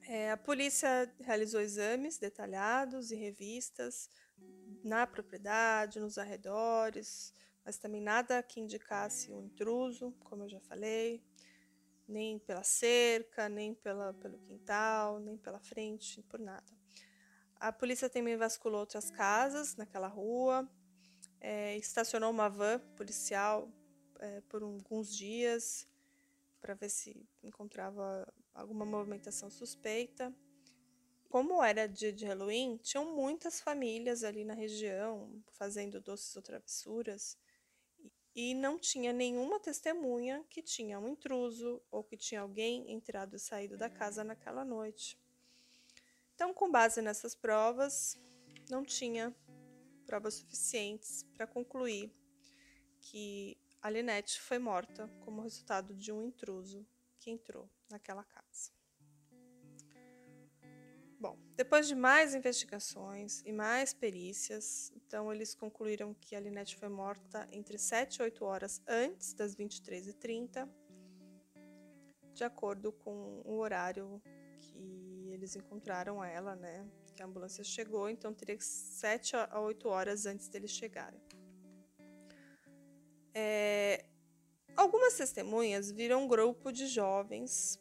É, 0.07 0.31
a 0.31 0.37
polícia 0.37 1.11
realizou 1.19 1.59
exames 1.59 2.17
detalhados 2.17 3.11
e 3.11 3.15
revistas 3.15 4.09
na 4.83 5.05
propriedade, 5.05 5.99
nos 5.99 6.17
arredores, 6.17 7.33
mas 7.65 7.77
também 7.77 8.01
nada 8.01 8.41
que 8.41 8.61
indicasse 8.61 9.31
um 9.31 9.43
intruso, 9.43 10.13
como 10.23 10.43
eu 10.43 10.49
já 10.49 10.61
falei 10.61 11.21
nem 12.07 12.39
pela 12.39 12.63
cerca, 12.63 13.49
nem 13.49 13.73
pela, 13.73 14.13
pelo 14.13 14.39
quintal, 14.39 15.19
nem 15.19 15.37
pela 15.37 15.59
frente, 15.59 16.23
por 16.23 16.39
nada. 16.39 16.76
A 17.59 17.71
polícia 17.71 18.09
também 18.09 18.37
vasculou 18.37 18.79
outras 18.81 19.09
casas 19.09 19.75
naquela 19.75 20.07
rua, 20.07 20.69
é, 21.39 21.75
estacionou 21.77 22.29
uma 22.31 22.49
van 22.49 22.79
policial 22.95 23.71
é, 24.19 24.41
por 24.41 24.61
alguns 24.61 25.15
dias 25.15 25.87
para 26.59 26.73
ver 26.73 26.89
se 26.89 27.27
encontrava 27.43 28.31
alguma 28.53 28.85
movimentação 28.85 29.49
suspeita. 29.49 30.33
Como 31.29 31.63
era 31.63 31.87
dia 31.87 32.11
de 32.13 32.25
Halloween, 32.25 32.77
tinham 32.77 33.15
muitas 33.15 33.59
famílias 33.59 34.23
ali 34.23 34.45
na 34.45 34.53
região 34.53 35.43
fazendo 35.51 35.99
doces 35.99 36.35
ou 36.35 36.41
travessuras 36.41 37.37
e 38.35 38.53
não 38.53 38.77
tinha 38.77 39.11
nenhuma 39.11 39.59
testemunha 39.59 40.45
que 40.49 40.61
tinha 40.61 40.99
um 40.99 41.09
intruso 41.09 41.81
ou 41.89 42.03
que 42.03 42.15
tinha 42.15 42.41
alguém 42.41 42.91
entrado 42.91 43.35
e 43.35 43.39
saído 43.39 43.77
da 43.77 43.89
casa 43.89 44.23
naquela 44.23 44.63
noite. 44.63 45.19
Então, 46.37 46.53
com 46.53 46.69
base 46.69 47.01
nessas 47.01 47.33
provas, 47.33 48.15
não 48.69 48.85
tinha 48.85 49.35
provas 50.05 50.35
suficientes 50.35 51.23
para 51.33 51.47
concluir 51.47 52.13
que 53.01 53.57
a 53.81 53.89
Linette 53.89 54.39
foi 54.39 54.59
morta 54.59 55.09
como 55.21 55.41
resultado 55.41 55.95
de 55.95 56.11
um 56.11 56.21
intruso 56.21 56.85
que 57.19 57.31
entrou 57.31 57.67
naquela 57.89 58.23
casa. 58.23 58.71
Bom, 61.19 61.39
depois 61.55 61.87
de 61.87 61.95
mais 61.95 62.35
investigações 62.35 63.41
e 63.43 63.51
mais 63.51 63.91
perícias, 63.91 64.91
então 64.95 65.33
eles 65.33 65.55
concluíram 65.55 66.13
que 66.13 66.35
a 66.35 66.39
Linette 66.39 66.75
foi 66.75 66.89
morta 66.89 67.49
entre 67.51 67.79
7 67.79 68.17
e 68.17 68.21
8 68.21 68.45
horas 68.45 68.79
antes 68.87 69.33
das 69.33 69.55
23h30, 69.55 70.69
de 72.35 72.43
acordo 72.43 72.91
com 72.91 73.41
o 73.43 73.57
horário 73.57 74.21
que 74.59 75.16
eles 75.37 75.55
encontraram 75.55 76.23
ela, 76.23 76.55
né? 76.55 76.85
que 77.17 77.23
a 77.23 77.25
ambulância 77.25 77.63
chegou, 77.63 78.07
então 78.07 78.31
teria 78.31 78.57
sete 78.59 79.35
a 79.35 79.59
oito 79.59 79.89
horas 79.89 80.27
antes 80.27 80.47
deles 80.47 80.69
chegarem. 80.69 81.19
É, 83.33 84.05
algumas 84.75 85.15
testemunhas 85.15 85.91
viram 85.91 86.23
um 86.23 86.27
grupo 86.27 86.71
de 86.71 86.85
jovens 86.85 87.79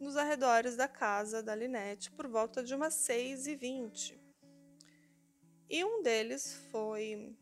nos 0.00 0.16
arredores 0.16 0.76
da 0.76 0.88
casa 0.88 1.42
da 1.42 1.54
Linette 1.54 2.10
por 2.10 2.26
volta 2.26 2.62
de 2.64 2.74
umas 2.74 2.94
6 2.94 3.46
e 3.46 3.54
20 3.54 4.20
E 5.68 5.84
um 5.84 6.02
deles 6.02 6.54
foi 6.72 7.36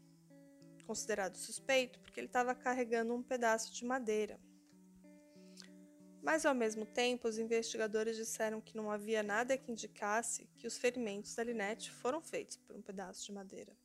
considerado 0.87 1.37
suspeito 1.37 1.99
porque 2.01 2.21
ele 2.21 2.27
estava 2.27 2.55
carregando 2.55 3.15
um 3.15 3.23
pedaço 3.23 3.73
de 3.73 3.85
madeira. 3.85 4.39
Mas 6.23 6.45
ao 6.45 6.55
mesmo 6.55 6.85
tempo, 6.85 7.29
os 7.29 7.39
investigadores 7.39 8.17
disseram 8.17 8.61
que 8.61 8.77
não 8.77 8.91
havia 8.91 9.23
nada 9.23 9.57
que 9.57 9.71
indicasse 9.71 10.49
que 10.57 10.67
os 10.67 10.77
ferimentos 10.77 11.35
da 11.35 11.45
Linette 11.45 11.91
foram 11.91 12.21
feitos 12.21 12.57
por 12.57 12.77
um 12.77 12.83
pedaço 12.83 13.25
de 13.25 13.33
madeira. 13.33 13.77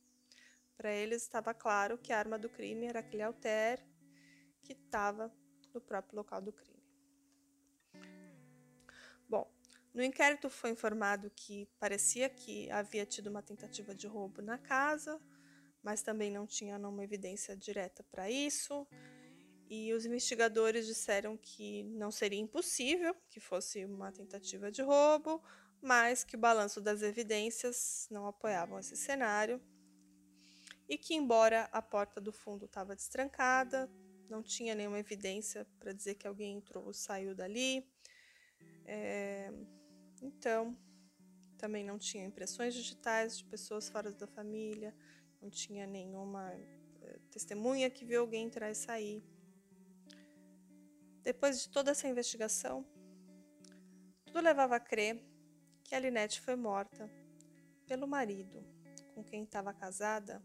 Para 0.76 0.92
eles 0.92 1.22
estava 1.22 1.54
claro 1.54 1.96
que 1.96 2.12
a 2.12 2.18
arma 2.18 2.38
do 2.38 2.48
crime 2.48 2.86
era 2.86 2.98
aquele 3.00 3.22
alter 3.22 3.84
que 4.62 4.72
estava 4.72 5.32
no 5.72 5.80
próprio 5.80 6.16
local 6.16 6.42
do 6.42 6.52
crime. 6.52 6.82
Bom, 9.28 9.50
no 9.92 10.02
inquérito 10.02 10.50
foi 10.50 10.70
informado 10.70 11.30
que 11.30 11.68
parecia 11.78 12.28
que 12.28 12.70
havia 12.70 13.06
tido 13.06 13.28
uma 13.28 13.42
tentativa 13.42 13.94
de 13.94 14.06
roubo 14.06 14.42
na 14.42 14.58
casa, 14.58 15.20
mas 15.82 16.02
também 16.02 16.30
não 16.30 16.46
tinha 16.46 16.76
nenhuma 16.78 17.04
evidência 17.04 17.56
direta 17.56 18.02
para 18.10 18.30
isso. 18.30 18.86
E 19.68 19.92
os 19.92 20.04
investigadores 20.04 20.86
disseram 20.86 21.36
que 21.36 21.82
não 21.84 22.10
seria 22.10 22.38
impossível 22.38 23.14
que 23.30 23.40
fosse 23.40 23.84
uma 23.84 24.12
tentativa 24.12 24.70
de 24.70 24.82
roubo, 24.82 25.42
mas 25.80 26.24
que 26.24 26.36
o 26.36 26.38
balanço 26.38 26.80
das 26.80 27.02
evidências 27.02 28.06
não 28.10 28.26
apoiavam 28.26 28.78
esse 28.78 28.96
cenário. 28.96 29.60
E 30.88 30.98
que, 30.98 31.14
embora 31.14 31.68
a 31.72 31.80
porta 31.80 32.20
do 32.20 32.32
fundo 32.32 32.66
estava 32.66 32.94
destrancada, 32.94 33.90
não 34.28 34.42
tinha 34.42 34.74
nenhuma 34.74 34.98
evidência 34.98 35.66
para 35.78 35.92
dizer 35.92 36.14
que 36.16 36.26
alguém 36.26 36.56
entrou 36.56 36.84
ou 36.86 36.92
saiu 36.92 37.34
dali. 37.34 37.86
É, 38.84 39.50
então, 40.22 40.76
também 41.56 41.84
não 41.84 41.98
tinha 41.98 42.24
impressões 42.24 42.74
digitais 42.74 43.38
de 43.38 43.44
pessoas 43.44 43.88
fora 43.88 44.12
da 44.12 44.26
família, 44.26 44.94
não 45.40 45.48
tinha 45.48 45.86
nenhuma 45.86 46.52
é, 46.52 47.18
testemunha 47.30 47.88
que 47.88 48.04
viu 48.04 48.20
alguém 48.20 48.44
entrar 48.44 48.70
e 48.70 48.74
sair. 48.74 49.22
Depois 51.24 51.62
de 51.62 51.70
toda 51.70 51.92
essa 51.92 52.06
investigação, 52.06 52.84
tudo 54.26 54.40
levava 54.42 54.76
a 54.76 54.80
crer 54.80 55.24
que 55.82 55.94
a 55.94 55.98
Linette 55.98 56.38
foi 56.38 56.54
morta 56.54 57.10
pelo 57.86 58.06
marido 58.06 58.62
com 59.14 59.24
quem 59.24 59.42
estava 59.42 59.72
casada 59.72 60.42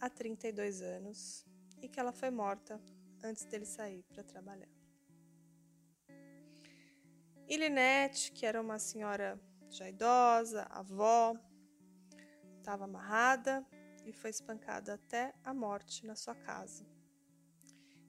há 0.00 0.08
32 0.08 0.80
anos 0.80 1.44
e 1.82 1.90
que 1.90 2.00
ela 2.00 2.10
foi 2.10 2.30
morta 2.30 2.80
antes 3.22 3.44
dele 3.44 3.66
sair 3.66 4.02
para 4.04 4.24
trabalhar. 4.24 4.72
E 7.46 7.54
Linette, 7.58 8.32
que 8.32 8.46
era 8.46 8.62
uma 8.62 8.78
senhora 8.78 9.38
já 9.68 9.90
idosa, 9.90 10.66
avó, 10.70 11.36
estava 12.56 12.84
amarrada 12.84 13.62
e 14.06 14.12
foi 14.14 14.30
espancada 14.30 14.94
até 14.94 15.34
a 15.44 15.52
morte 15.52 16.06
na 16.06 16.16
sua 16.16 16.34
casa 16.34 16.82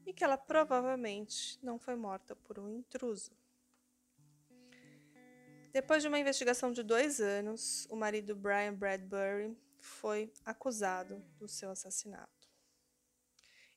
e 0.06 0.14
que 0.14 0.24
ela 0.24 0.38
provavelmente 0.38 1.60
não 1.64 1.80
foi 1.80 1.96
morta 1.96 2.36
por 2.36 2.60
um 2.60 2.70
intruso. 2.70 3.32
Depois 5.72 6.04
de 6.04 6.08
uma 6.08 6.20
investigação 6.20 6.72
de 6.72 6.84
dois 6.84 7.20
anos, 7.20 7.88
o 7.90 7.96
marido 7.96 8.36
Brian 8.36 8.76
Bradbury 8.76 9.58
foi 9.80 10.32
acusado 10.46 11.20
do 11.38 11.48
seu 11.48 11.72
assassinato. 11.72 12.48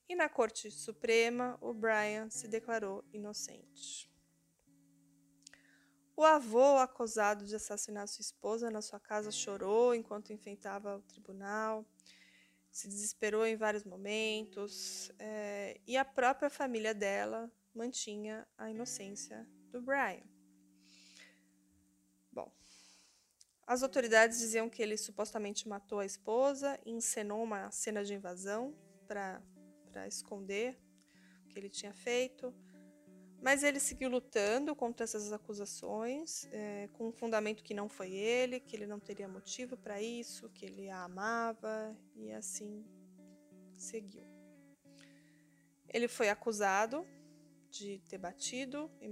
E 0.09 0.15
na 0.15 0.29
Corte 0.29 0.71
Suprema, 0.71 1.59
o 1.61 1.73
Brian 1.73 2.31
se 2.31 2.47
declarou 2.47 3.05
inocente. 3.13 4.09
O 6.15 6.25
avô, 6.25 6.79
acusado 6.79 7.45
de 7.45 7.57
assassinar 7.57 8.07
sua 8.09 8.23
esposa 8.23 8.71
na 8.71 8.81
sua 8.81 9.01
casa, 9.01 9.31
chorou 9.31 9.95
enquanto 9.95 10.33
enfrentava 10.33 10.97
o 10.97 11.03
tribunal 11.03 11.85
se 12.77 12.89
desesperou 12.89 13.47
em 13.47 13.57
vários 13.57 13.85
momentos, 13.85 15.11
é, 15.19 15.81
e 15.87 15.97
a 15.97 16.05
própria 16.05 16.51
família 16.51 16.93
dela 16.93 17.51
mantinha 17.75 18.47
a 18.59 18.71
inocência 18.71 19.49
do 19.73 19.81
Brian. 19.81 20.27
Bom, 22.31 22.53
as 23.67 23.83
autoridades 23.83 24.41
diziam 24.41 24.69
que 24.69 24.83
ele 24.83 24.99
supostamente 24.99 25.67
matou 25.67 26.01
a 26.01 26.05
esposa 26.05 26.79
e 26.85 26.91
encenou 26.91 27.43
uma 27.43 27.71
cena 27.71 28.05
de 28.05 28.13
invasão 28.13 28.77
para 29.09 30.07
esconder 30.07 30.79
o 31.47 31.49
que 31.49 31.59
ele 31.59 31.71
tinha 31.71 31.95
feito. 31.95 32.55
Mas 33.41 33.63
ele 33.63 33.79
seguiu 33.79 34.09
lutando 34.09 34.75
contra 34.75 35.05
essas 35.05 35.33
acusações, 35.33 36.49
é, 36.53 36.89
com 36.95 37.09
um 37.09 37.13
fundamento 37.13 37.63
que 37.63 37.75
não 37.75 37.89
foi 37.89 38.13
ele, 38.13 38.61
que 38.61 38.75
ele 38.75 38.87
não 38.87 38.99
teria 38.99 39.29
motivo 39.29 39.77
para 39.77 40.01
isso, 40.01 40.49
que 40.51 40.65
ele 40.65 40.89
a 40.89 41.05
amava, 41.05 41.97
e 42.15 42.33
assim 42.33 42.85
seguiu. 43.77 44.27
Ele 45.89 46.09
foi 46.09 46.29
acusado 46.29 47.07
de 47.71 47.99
ter 48.09 48.19
batido 48.19 48.91
e 49.01 49.09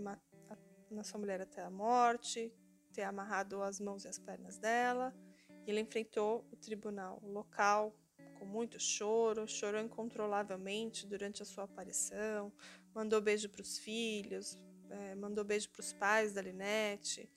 na 0.91 1.05
sua 1.05 1.21
mulher 1.21 1.41
até 1.41 1.63
a 1.63 1.71
morte, 1.71 2.53
ter 2.93 3.03
amarrado 3.03 3.63
as 3.63 3.81
mãos 3.81 4.05
e 4.05 4.09
as 4.09 4.19
pernas 4.19 4.59
dela, 4.59 5.15
e 5.67 5.71
ele 5.71 5.81
enfrentou 5.81 6.47
o 6.51 6.57
tribunal 6.57 7.21
local 7.23 7.95
com 8.39 8.45
muito 8.45 8.79
choro, 8.79 9.47
chorou 9.47 9.81
incontrolavelmente 9.81 11.07
durante 11.07 11.43
a 11.43 11.47
sua 11.47 11.65
aparição, 11.65 12.53
mandou 12.94 13.20
beijo 13.20 13.48
para 13.48 13.61
os 13.61 13.78
filhos, 13.78 14.57
é, 14.88 15.14
mandou 15.16 15.44
beijo 15.44 15.68
para 15.70 15.80
os 15.80 15.92
pais 15.92 16.33
da 16.33 16.40
Linette. 16.40 17.28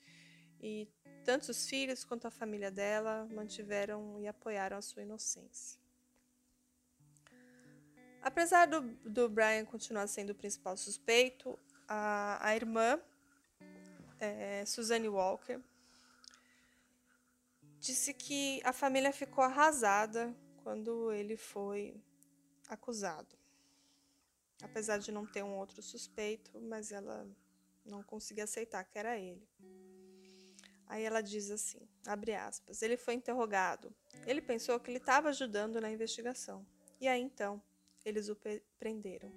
E 0.60 0.88
tanto 1.24 1.50
os 1.50 1.68
filhos 1.68 2.04
quanto 2.04 2.26
a 2.26 2.30
família 2.30 2.70
dela 2.70 3.26
mantiveram 3.30 4.18
e 4.20 4.26
apoiaram 4.26 4.78
a 4.78 4.82
sua 4.82 5.02
inocência. 5.02 5.78
Apesar 8.22 8.66
do, 8.66 8.80
do 9.08 9.28
Brian 9.28 9.64
continuar 9.64 10.06
sendo 10.06 10.30
o 10.30 10.34
principal 10.34 10.76
suspeito, 10.76 11.58
a, 11.86 12.46
a 12.46 12.54
irmã, 12.54 13.00
é, 14.18 14.64
Suzanne 14.64 15.08
Walker, 15.08 15.60
disse 17.78 18.12
que 18.12 18.60
a 18.64 18.72
família 18.72 19.12
ficou 19.12 19.44
arrasada 19.44 20.34
quando 20.62 21.12
ele 21.12 21.36
foi 21.36 22.02
acusado 22.68 23.38
apesar 24.62 24.98
de 24.98 25.12
não 25.12 25.26
ter 25.26 25.42
um 25.42 25.56
outro 25.56 25.82
suspeito, 25.82 26.60
mas 26.60 26.92
ela 26.92 27.26
não 27.84 28.02
conseguia 28.02 28.44
aceitar 28.44 28.84
que 28.84 28.98
era 28.98 29.18
ele. 29.18 29.46
Aí 30.86 31.02
ela 31.02 31.20
diz 31.20 31.50
assim, 31.50 31.86
abre 32.06 32.34
aspas, 32.34 32.80
ele 32.82 32.96
foi 32.96 33.14
interrogado. 33.14 33.94
Ele 34.26 34.40
pensou 34.40 34.80
que 34.80 34.90
ele 34.90 34.98
estava 34.98 35.28
ajudando 35.28 35.80
na 35.80 35.90
investigação. 35.90 36.66
E 37.00 37.06
aí 37.06 37.20
então, 37.20 37.62
eles 38.04 38.28
o 38.28 38.36
prenderam. 38.78 39.30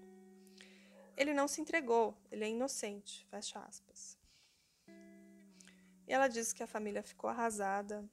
Ele 1.17 1.33
não 1.33 1.47
se 1.47 1.61
entregou, 1.61 2.17
ele 2.31 2.45
é 2.45 2.49
inocente, 2.49 3.27
fecha 3.29 3.59
aspas. 3.59 4.17
E 6.07 6.13
ela 6.13 6.27
diz 6.27 6.51
que 6.51 6.63
a 6.63 6.67
família 6.67 7.03
ficou 7.03 7.29
arrasada, 7.29 8.09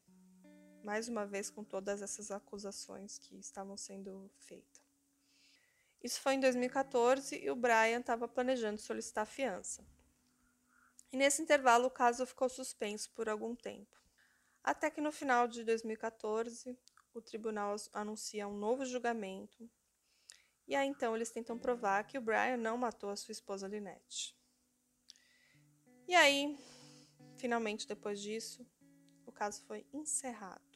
mais 0.85 1.09
uma 1.09 1.25
vez 1.25 1.49
com 1.49 1.65
todas 1.65 2.03
essas 2.03 2.31
acusações 2.31 3.19
que 3.19 3.37
estavam 3.39 3.77
sendo 3.77 4.31
feitas. 4.37 4.78
Isso 6.03 6.21
foi 6.21 6.35
em 6.35 6.41
2014 6.41 7.37
e 7.37 7.51
o 7.51 7.57
Brian 7.57 8.01
estava 8.01 8.29
planejando 8.29 8.81
solicitar 8.81 9.27
fiança. 9.27 9.85
E 11.11 11.17
nesse 11.17 11.43
intervalo 11.43 11.87
o 11.87 11.91
caso 11.91 12.27
ficou 12.27 12.49
suspenso 12.49 13.11
por 13.13 13.29
algum 13.29 13.57
tempo. 13.57 13.97
Até 14.63 14.91
que 14.91 15.01
no 15.01 15.11
final 15.11 15.49
de 15.49 15.65
2014, 15.65 16.79
o 17.15 17.23
tribunal 17.23 17.75
anuncia 17.93 18.47
um 18.47 18.57
novo 18.57 18.85
julgamento. 18.85 19.69
E 20.67 20.75
aí 20.77 20.87
então 20.87 21.17
eles 21.17 21.31
tentam 21.31 21.59
provar 21.59 22.05
que 22.05 22.19
o 22.19 22.21
Brian 22.21 22.59
não 22.59 22.77
matou 22.77 23.11
a 23.11 23.17
sua 23.17 23.33
esposa 23.33 23.67
Lynette. 23.67 24.37
E 26.07 26.15
aí, 26.15 26.59
finalmente 27.37 27.89
depois 27.89 28.21
disso, 28.21 28.67
o 29.27 29.33
caso 29.33 29.63
foi 29.65 29.87
encerrado. 29.93 30.68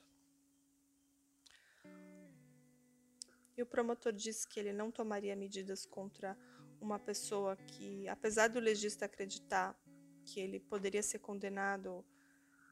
O 3.62 3.66
promotor 3.66 4.12
disse 4.12 4.46
que 4.46 4.58
ele 4.58 4.72
não 4.72 4.90
tomaria 4.90 5.36
medidas 5.36 5.86
contra 5.86 6.36
uma 6.80 6.98
pessoa 6.98 7.56
que, 7.56 8.08
apesar 8.08 8.48
do 8.48 8.58
legista 8.58 9.04
acreditar 9.04 9.76
que 10.24 10.40
ele 10.40 10.58
poderia 10.58 11.02
ser 11.02 11.18
condenado, 11.18 12.04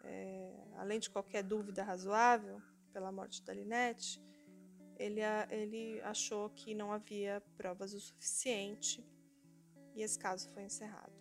é, 0.02 0.52
além 0.76 0.98
de 0.98 1.10
qualquer 1.10 1.42
dúvida 1.42 1.82
razoável, 1.82 2.60
pela 2.92 3.12
morte 3.12 3.42
da 3.42 3.54
Linette, 3.54 4.20
ele, 4.98 5.20
ele 5.48 6.00
achou 6.02 6.50
que 6.50 6.74
não 6.74 6.92
havia 6.92 7.42
provas 7.56 7.94
o 7.94 8.00
suficiente 8.00 9.04
e 9.94 10.02
esse 10.02 10.18
caso 10.18 10.48
foi 10.50 10.64
encerrado. 10.64 11.12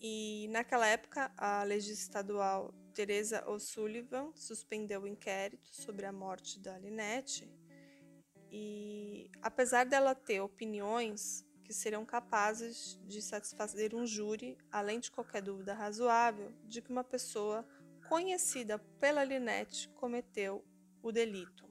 E 0.00 0.48
naquela 0.50 0.86
época, 0.86 1.32
a 1.36 1.62
legislação 1.62 2.04
estadual 2.04 2.74
Teresa 2.92 3.48
O'Sullivan 3.48 4.32
suspendeu 4.34 5.02
o 5.02 5.06
inquérito 5.06 5.68
sobre 5.74 6.06
a 6.06 6.12
morte 6.12 6.58
da 6.58 6.78
Linette 6.78 7.50
e, 8.50 9.30
apesar 9.42 9.84
dela 9.84 10.14
ter 10.14 10.40
opiniões 10.40 11.44
que 11.64 11.72
seriam 11.72 12.04
capazes 12.04 12.98
de 13.04 13.20
satisfazer 13.20 13.94
um 13.94 14.06
júri, 14.06 14.56
além 14.70 15.00
de 15.00 15.10
qualquer 15.10 15.42
dúvida 15.42 15.74
razoável, 15.74 16.52
de 16.64 16.80
que 16.80 16.90
uma 16.90 17.02
pessoa 17.02 17.66
conhecida 18.08 18.78
pela 19.00 19.24
Linette 19.24 19.88
cometeu 19.90 20.64
o 21.02 21.10
delito. 21.10 21.68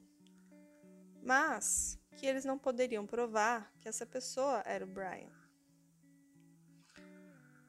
Mas 1.23 1.97
que 2.17 2.25
eles 2.25 2.45
não 2.45 2.57
poderiam 2.57 3.05
provar 3.05 3.73
que 3.79 3.87
essa 3.87 4.05
pessoa 4.05 4.61
era 4.65 4.83
o 4.83 4.87
Brian. 4.87 5.31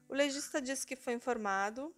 O 0.09 0.15
legista 0.15 0.61
disse 0.61 0.87
que 0.87 0.97
foi 0.97 1.15
informado 1.15 1.95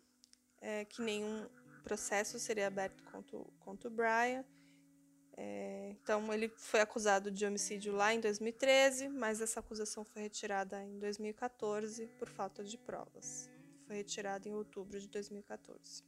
é, 0.61 0.85
que 0.85 1.03
nenhum 1.03 1.49
processo 1.83 2.39
seria 2.39 2.67
aberto 2.67 3.03
contra, 3.05 3.39
contra 3.61 3.89
o 3.89 3.93
Brian. 3.93 4.45
É, 5.41 5.91
então, 5.91 6.33
ele 6.35 6.49
foi 6.49 6.81
acusado 6.81 7.31
de 7.31 7.47
homicídio 7.47 7.93
lá 7.93 8.13
em 8.13 8.19
2013, 8.19 9.09
mas 9.09 9.41
essa 9.41 9.61
acusação 9.61 10.05
foi 10.05 10.23
retirada 10.23 10.83
em 10.83 10.99
2014 10.99 12.09
por 12.19 12.29
falta 12.29 12.65
de 12.65 12.77
provas. 12.77 13.49
Foi 13.87 13.95
retirada 13.95 14.49
em 14.49 14.53
outubro 14.53 14.99
de 14.99 15.09
2014. 15.09 16.03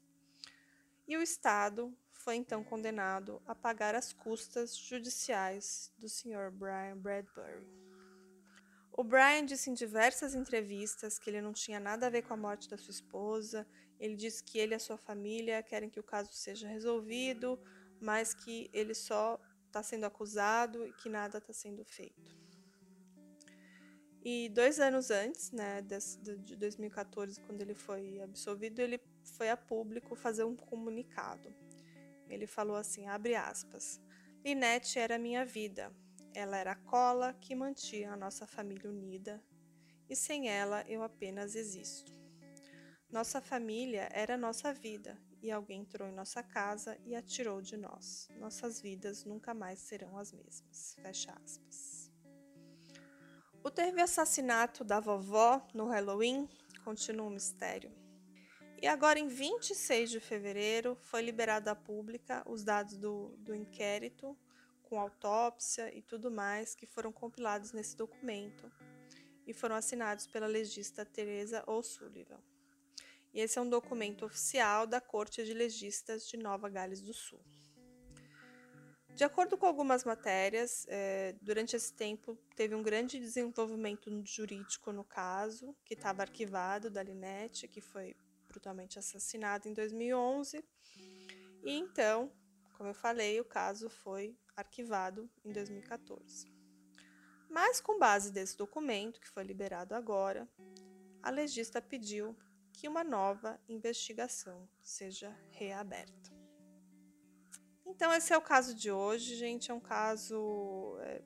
E 1.06 1.16
o 1.16 1.22
Estado 1.22 1.96
foi 2.12 2.34
então 2.34 2.64
condenado 2.64 3.40
a 3.46 3.54
pagar 3.54 3.94
as 3.94 4.12
custas 4.12 4.76
judiciais 4.76 5.92
do 5.96 6.08
Sr. 6.08 6.50
Brian 6.50 6.96
Bradbury. 6.96 7.68
O 8.92 9.04
Brian 9.04 9.46
disse 9.46 9.70
em 9.70 9.74
diversas 9.74 10.34
entrevistas 10.34 11.20
que 11.20 11.30
ele 11.30 11.40
não 11.40 11.52
tinha 11.52 11.78
nada 11.78 12.08
a 12.08 12.10
ver 12.10 12.22
com 12.22 12.34
a 12.34 12.36
morte 12.36 12.68
da 12.68 12.76
sua 12.76 12.90
esposa. 12.90 13.64
Ele 14.00 14.16
disse 14.16 14.42
que 14.42 14.58
ele 14.58 14.74
e 14.74 14.76
a 14.76 14.80
sua 14.80 14.98
família 14.98 15.62
querem 15.62 15.88
que 15.88 16.00
o 16.00 16.02
caso 16.02 16.32
seja 16.32 16.66
resolvido, 16.66 17.58
mas 18.00 18.34
que 18.34 18.70
ele 18.72 18.94
só 18.94 19.38
está 19.66 19.82
sendo 19.82 20.04
acusado 20.04 20.86
e 20.86 20.92
que 20.92 21.08
nada 21.08 21.38
está 21.38 21.52
sendo 21.52 21.84
feito. 21.84 22.38
E 24.22 24.50
dois 24.50 24.78
anos 24.78 25.10
antes, 25.10 25.50
né, 25.50 25.80
de 25.80 26.56
2014, 26.56 27.40
quando 27.40 27.62
ele 27.62 27.74
foi 27.74 28.20
absolvido, 28.20 28.80
ele 28.80 29.00
foi 29.24 29.48
a 29.48 29.56
público 29.56 30.14
fazer 30.14 30.44
um 30.44 30.54
comunicado. 30.54 31.54
Ele 32.28 32.46
falou 32.46 32.76
assim, 32.76 33.06
abre 33.06 33.34
aspas, 33.34 34.00
Linette 34.44 34.98
era 34.98 35.18
minha 35.18 35.44
vida, 35.44 35.90
ela 36.34 36.56
era 36.56 36.72
a 36.72 36.76
cola 36.76 37.32
que 37.32 37.54
mantinha 37.54 38.12
a 38.12 38.16
nossa 38.16 38.46
família 38.46 38.90
unida, 38.90 39.42
e 40.08 40.14
sem 40.14 40.48
ela 40.48 40.84
eu 40.86 41.02
apenas 41.02 41.54
existo. 41.54 42.12
Nossa 43.10 43.40
família 43.40 44.08
era 44.12 44.36
nossa 44.36 44.72
vida, 44.72 45.18
e 45.42 45.50
alguém 45.50 45.80
entrou 45.80 46.08
em 46.08 46.12
nossa 46.12 46.42
casa 46.42 46.98
e 47.04 47.14
a 47.14 47.22
tirou 47.22 47.60
de 47.60 47.76
nós. 47.76 48.28
Nossas 48.38 48.80
vidas 48.80 49.24
nunca 49.24 49.54
mais 49.54 49.78
serão 49.78 50.18
as 50.18 50.32
mesmas. 50.32 50.96
Fecha 51.02 51.32
aspas. 51.44 52.10
O 53.62 53.70
teve 53.70 54.00
assassinato 54.00 54.82
da 54.82 55.00
vovó 55.00 55.66
no 55.74 55.86
Halloween 55.86 56.48
continua 56.82 57.26
um 57.26 57.30
mistério. 57.30 57.92
E 58.80 58.86
agora, 58.86 59.18
em 59.18 59.28
26 59.28 60.10
de 60.10 60.20
fevereiro, 60.20 60.96
foi 61.02 61.20
liberado 61.20 61.68
à 61.68 61.74
pública 61.74 62.42
os 62.46 62.64
dados 62.64 62.96
do, 62.96 63.36
do 63.38 63.54
inquérito 63.54 64.36
com 64.84 64.98
autópsia 64.98 65.94
e 65.94 66.02
tudo 66.02 66.30
mais 66.30 66.74
que 66.74 66.86
foram 66.86 67.12
compilados 67.12 67.72
nesse 67.72 67.96
documento 67.96 68.72
e 69.46 69.52
foram 69.52 69.76
assinados 69.76 70.26
pela 70.26 70.46
legista 70.46 71.04
Teresa 71.04 71.62
O'Sullivan. 71.66 72.40
E 73.32 73.40
esse 73.40 73.58
é 73.58 73.62
um 73.62 73.68
documento 73.68 74.24
oficial 74.24 74.86
da 74.86 75.00
Corte 75.00 75.44
de 75.44 75.54
Legistas 75.54 76.26
de 76.26 76.36
Nova 76.36 76.68
Gales 76.68 77.00
do 77.00 77.14
Sul. 77.14 77.40
De 79.14 79.24
acordo 79.24 79.58
com 79.58 79.66
algumas 79.66 80.04
matérias, 80.04 80.86
é, 80.88 81.34
durante 81.42 81.76
esse 81.76 81.92
tempo 81.92 82.38
teve 82.56 82.74
um 82.74 82.82
grande 82.82 83.18
desenvolvimento 83.18 84.10
jurídico 84.24 84.92
no 84.92 85.04
caso, 85.04 85.76
que 85.84 85.94
estava 85.94 86.22
arquivado 86.22 86.90
da 86.90 87.02
Linette, 87.02 87.68
que 87.68 87.80
foi 87.80 88.16
brutalmente 88.48 88.98
assassinada 88.98 89.68
em 89.68 89.74
2011. 89.74 90.64
E 91.62 91.72
então, 91.72 92.32
como 92.78 92.88
eu 92.88 92.94
falei, 92.94 93.38
o 93.38 93.44
caso 93.44 93.90
foi 93.90 94.34
arquivado 94.56 95.30
em 95.44 95.52
2014. 95.52 96.50
Mas, 97.50 97.80
com 97.80 97.98
base 97.98 98.32
desse 98.32 98.56
documento, 98.56 99.20
que 99.20 99.28
foi 99.28 99.42
liberado 99.42 99.94
agora, 99.94 100.48
a 101.22 101.30
legista 101.30 101.82
pediu 101.82 102.34
que 102.80 102.88
uma 102.88 103.04
nova 103.04 103.60
investigação 103.68 104.66
seja 104.82 105.36
reaberta. 105.50 106.30
Então, 107.84 108.10
esse 108.14 108.32
é 108.32 108.38
o 108.38 108.40
caso 108.40 108.74
de 108.74 108.90
hoje, 108.90 109.36
gente. 109.36 109.70
É 109.70 109.74
um 109.74 109.80
caso 109.80 110.96
é, 111.02 111.20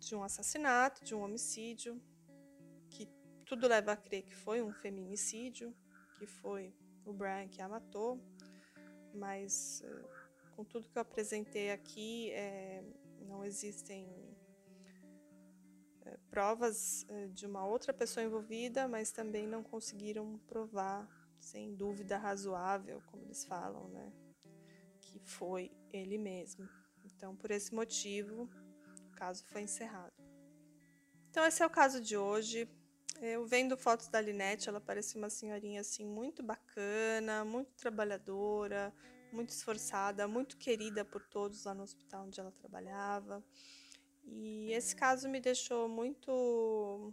de 0.00 0.16
um 0.16 0.22
assassinato, 0.22 1.04
de 1.04 1.14
um 1.14 1.22
homicídio, 1.22 2.00
que 2.88 3.06
tudo 3.44 3.68
leva 3.68 3.92
a 3.92 3.96
crer 3.96 4.22
que 4.22 4.34
foi 4.34 4.62
um 4.62 4.72
feminicídio, 4.72 5.76
que 6.16 6.26
foi 6.26 6.74
o 7.04 7.12
Brian 7.12 7.46
que 7.46 7.60
a 7.60 7.68
matou, 7.68 8.18
mas 9.12 9.82
é, 9.82 10.02
com 10.56 10.64
tudo 10.64 10.88
que 10.88 10.96
eu 10.96 11.02
apresentei 11.02 11.72
aqui, 11.72 12.30
é, 12.30 12.82
não 13.20 13.44
existem 13.44 14.33
provas 16.30 17.06
é, 17.08 17.28
de 17.28 17.46
uma 17.46 17.66
outra 17.66 17.92
pessoa 17.92 18.24
envolvida, 18.24 18.88
mas 18.88 19.10
também 19.10 19.46
não 19.46 19.62
conseguiram 19.62 20.38
provar, 20.46 21.08
sem 21.38 21.74
dúvida 21.74 22.16
razoável, 22.16 23.02
como 23.06 23.22
eles 23.24 23.44
falam, 23.44 23.88
né, 23.88 24.12
que 25.00 25.18
foi 25.20 25.70
ele 25.92 26.18
mesmo. 26.18 26.68
Então, 27.04 27.36
por 27.36 27.50
esse 27.50 27.74
motivo, 27.74 28.48
o 29.08 29.16
caso 29.16 29.44
foi 29.46 29.62
encerrado. 29.62 30.12
Então, 31.30 31.44
esse 31.46 31.62
é 31.62 31.66
o 31.66 31.70
caso 31.70 32.00
de 32.00 32.16
hoje. 32.16 32.68
Eu 33.20 33.46
vendo 33.46 33.76
fotos 33.76 34.08
da 34.08 34.20
Linette, 34.20 34.68
ela 34.68 34.80
parece 34.80 35.16
uma 35.16 35.30
senhorinha 35.30 35.80
assim 35.80 36.04
muito 36.04 36.42
bacana, 36.42 37.44
muito 37.44 37.72
trabalhadora, 37.74 38.92
muito 39.32 39.50
esforçada, 39.50 40.26
muito 40.26 40.56
querida 40.56 41.04
por 41.04 41.24
todos 41.24 41.64
lá 41.64 41.74
no 41.74 41.82
hospital 41.82 42.26
onde 42.26 42.40
ela 42.40 42.52
trabalhava. 42.52 43.44
E 44.26 44.72
esse 44.72 44.94
caso 44.96 45.28
me 45.28 45.40
deixou 45.40 45.88
muito 45.88 47.12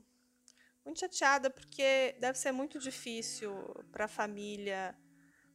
muito 0.83 0.99
chateada 0.99 1.49
porque 1.49 2.15
deve 2.19 2.37
ser 2.37 2.51
muito 2.51 2.79
difícil 2.79 3.53
para 3.91 4.05
a 4.05 4.07
família 4.07 4.97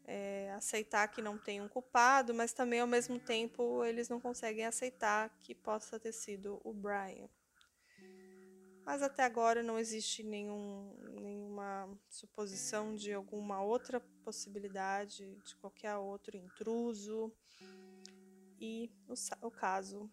é, 0.04 0.52
aceitar 0.52 1.08
que 1.08 1.20
não 1.20 1.36
tem 1.36 1.60
um 1.60 1.68
culpado, 1.68 2.32
mas 2.32 2.52
também 2.52 2.80
ao 2.80 2.86
mesmo 2.86 3.18
tempo 3.18 3.84
eles 3.84 4.08
não 4.08 4.20
conseguem 4.20 4.64
aceitar 4.64 5.28
que 5.42 5.54
possa 5.54 5.98
ter 5.98 6.12
sido 6.12 6.60
o 6.62 6.72
Brian. 6.72 7.28
Mas 8.84 9.02
até 9.02 9.24
agora 9.24 9.64
não 9.64 9.80
existe 9.80 10.22
nenhum, 10.22 10.96
nenhuma 11.20 11.98
suposição 12.08 12.94
de 12.94 13.12
alguma 13.12 13.60
outra 13.60 13.98
possibilidade, 14.22 15.34
de 15.44 15.56
qualquer 15.56 15.96
outro 15.96 16.36
intruso. 16.36 17.32
E 18.60 18.88
o, 19.08 19.14
o 19.48 19.50
caso 19.50 20.08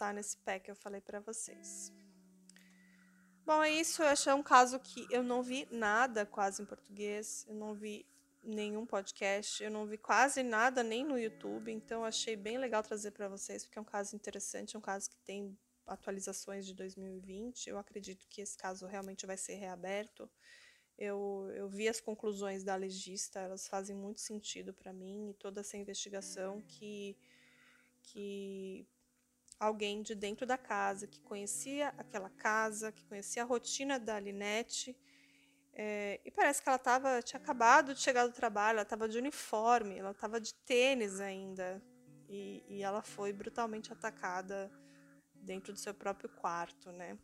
tá 0.00 0.12
nesse 0.14 0.36
pé 0.38 0.58
que 0.58 0.70
eu 0.70 0.74
falei 0.74 1.00
para 1.02 1.20
vocês. 1.20 1.92
Bom, 3.44 3.62
é 3.62 3.70
isso. 3.70 4.02
Eu 4.02 4.08
achei 4.08 4.32
um 4.32 4.42
caso 4.42 4.80
que 4.80 5.06
eu 5.10 5.22
não 5.22 5.42
vi 5.42 5.68
nada 5.70 6.24
quase 6.24 6.62
em 6.62 6.64
português. 6.64 7.44
Eu 7.46 7.54
não 7.54 7.74
vi 7.74 8.06
nenhum 8.42 8.86
podcast. 8.86 9.62
Eu 9.62 9.70
não 9.70 9.86
vi 9.86 9.98
quase 9.98 10.42
nada 10.42 10.82
nem 10.82 11.04
no 11.04 11.18
YouTube. 11.18 11.70
Então, 11.70 12.02
achei 12.02 12.34
bem 12.34 12.56
legal 12.56 12.82
trazer 12.82 13.10
para 13.10 13.28
vocês, 13.28 13.64
porque 13.64 13.78
é 13.78 13.82
um 13.82 13.84
caso 13.84 14.16
interessante. 14.16 14.74
É 14.74 14.78
um 14.78 14.82
caso 14.82 15.10
que 15.10 15.18
tem 15.18 15.58
atualizações 15.86 16.64
de 16.64 16.74
2020. 16.74 17.68
Eu 17.68 17.76
acredito 17.76 18.26
que 18.28 18.40
esse 18.40 18.56
caso 18.56 18.86
realmente 18.86 19.26
vai 19.26 19.36
ser 19.36 19.56
reaberto. 19.56 20.30
Eu, 20.96 21.50
eu 21.54 21.68
vi 21.68 21.88
as 21.88 22.00
conclusões 22.00 22.64
da 22.64 22.76
legista, 22.76 23.40
elas 23.40 23.66
fazem 23.66 23.96
muito 23.96 24.20
sentido 24.20 24.72
para 24.72 24.92
mim 24.92 25.30
e 25.30 25.34
toda 25.34 25.60
essa 25.60 25.76
investigação 25.76 26.60
que, 26.62 27.16
que 28.02 28.86
alguém 29.60 30.02
de 30.02 30.14
dentro 30.14 30.46
da 30.46 30.56
casa, 30.56 31.06
que 31.06 31.20
conhecia 31.20 31.94
aquela 31.98 32.30
casa, 32.30 32.90
que 32.90 33.04
conhecia 33.04 33.42
a 33.42 33.46
rotina 33.46 33.98
da 33.98 34.18
Linette, 34.18 34.96
é, 35.74 36.20
e 36.24 36.30
parece 36.30 36.62
que 36.62 36.68
ela 36.68 36.78
tava, 36.78 37.22
tinha 37.22 37.38
acabado 37.38 37.94
de 37.94 38.00
chegar 38.00 38.26
do 38.26 38.32
trabalho, 38.32 38.76
ela 38.76 38.82
estava 38.82 39.06
de 39.06 39.18
uniforme, 39.18 39.98
ela 39.98 40.12
estava 40.12 40.40
de 40.40 40.54
tênis 40.54 41.20
ainda, 41.20 41.82
e, 42.28 42.64
e 42.66 42.82
ela 42.82 43.02
foi 43.02 43.32
brutalmente 43.32 43.92
atacada 43.92 44.70
dentro 45.34 45.72
do 45.72 45.78
seu 45.78 45.92
próprio 45.92 46.30
quarto, 46.30 46.90
né? 46.90 47.18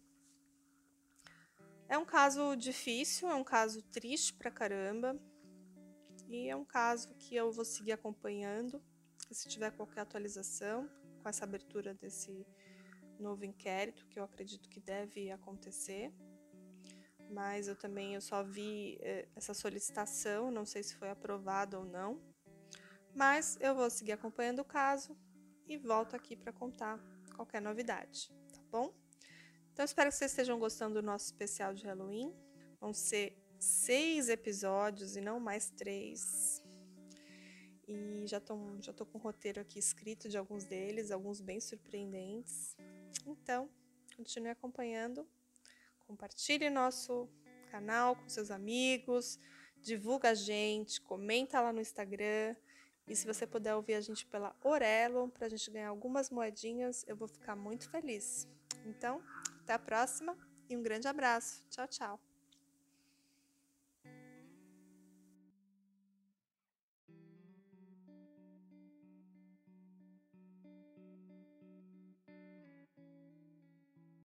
É 1.88 1.96
um 1.96 2.05
caso 2.05 2.57
difícil, 2.57 3.29
é 3.29 3.35
um 3.35 3.44
caso 3.44 3.81
triste 3.81 4.35
pra 4.35 4.51
caramba. 4.51 5.16
E 6.29 6.49
é 6.49 6.57
um 6.57 6.64
caso 6.64 7.14
que 7.14 7.37
eu 7.37 7.53
vou 7.53 7.64
seguir 7.64 7.92
acompanhando. 7.92 8.83
Se 9.31 9.49
tiver 9.49 9.70
qualquer 9.70 10.01
atualização 10.01 10.90
com 11.26 11.30
essa 11.30 11.44
abertura 11.44 11.92
desse 11.92 12.46
novo 13.18 13.44
inquérito, 13.44 14.06
que 14.06 14.16
eu 14.16 14.22
acredito 14.22 14.68
que 14.68 14.78
deve 14.78 15.28
acontecer, 15.32 16.14
mas 17.28 17.66
eu 17.66 17.74
também 17.74 18.14
eu 18.14 18.20
só 18.20 18.44
vi 18.44 18.96
eh, 19.00 19.26
essa 19.34 19.52
solicitação, 19.52 20.52
não 20.52 20.64
sei 20.64 20.84
se 20.84 20.94
foi 20.94 21.10
aprovado 21.10 21.78
ou 21.78 21.84
não. 21.84 22.22
Mas 23.12 23.58
eu 23.60 23.74
vou 23.74 23.90
seguir 23.90 24.12
acompanhando 24.12 24.60
o 24.60 24.64
caso 24.64 25.18
e 25.66 25.76
volto 25.76 26.14
aqui 26.14 26.36
para 26.36 26.52
contar 26.52 26.96
qualquer 27.34 27.60
novidade, 27.60 28.32
tá 28.52 28.62
bom? 28.70 28.94
Então 29.72 29.84
espero 29.84 30.10
que 30.10 30.14
vocês 30.14 30.30
estejam 30.30 30.60
gostando 30.60 31.02
do 31.02 31.02
nosso 31.04 31.24
especial 31.24 31.74
de 31.74 31.84
Halloween. 31.86 32.32
Vão 32.80 32.94
ser 32.94 33.36
seis 33.58 34.28
episódios 34.28 35.16
e 35.16 35.20
não 35.20 35.40
mais 35.40 35.70
três. 35.70 36.62
E 37.88 38.27
já 38.27 38.40
tô, 38.40 38.57
já 38.81 38.92
tô 38.92 39.07
com 39.07 39.18
o 39.18 39.20
roteiro 39.20 39.61
aqui 39.61 39.79
escrito 39.79 40.29
de 40.29 40.37
alguns 40.37 40.64
deles, 40.64 41.11
alguns 41.11 41.40
bem 41.40 41.61
surpreendentes. 41.61 42.77
Então, 43.25 43.68
continue 44.16 44.51
acompanhando. 44.51 45.27
Compartilhe 46.07 46.68
nosso 46.70 47.29
canal 47.70 48.16
com 48.16 48.29
seus 48.29 48.51
amigos, 48.51 49.38
divulga 49.81 50.31
a 50.31 50.35
gente, 50.35 51.01
comenta 51.01 51.61
lá 51.61 51.72
no 51.72 51.81
Instagram. 51.81 52.57
E 53.09 53.14
se 53.14 53.25
você 53.25 53.46
puder 53.46 53.75
ouvir 53.75 53.94
a 53.94 54.01
gente 54.01 54.27
pela 54.27 54.57
Orelo, 54.64 55.29
para 55.29 55.46
a 55.46 55.49
gente 55.49 55.70
ganhar 55.70 55.88
algumas 55.88 56.31
moedinhas, 56.31 57.05
eu 57.07 57.16
vou 57.16 57.29
ficar 57.29 57.55
muito 57.55 57.88
feliz. 57.88 58.49
Então, 58.85 59.22
até 59.61 59.75
a 59.75 59.79
próxima 59.79 60.37
e 60.68 60.77
um 60.77 60.83
grande 60.83 61.07
abraço. 61.07 61.64
Tchau, 61.70 61.87
tchau. 61.87 62.36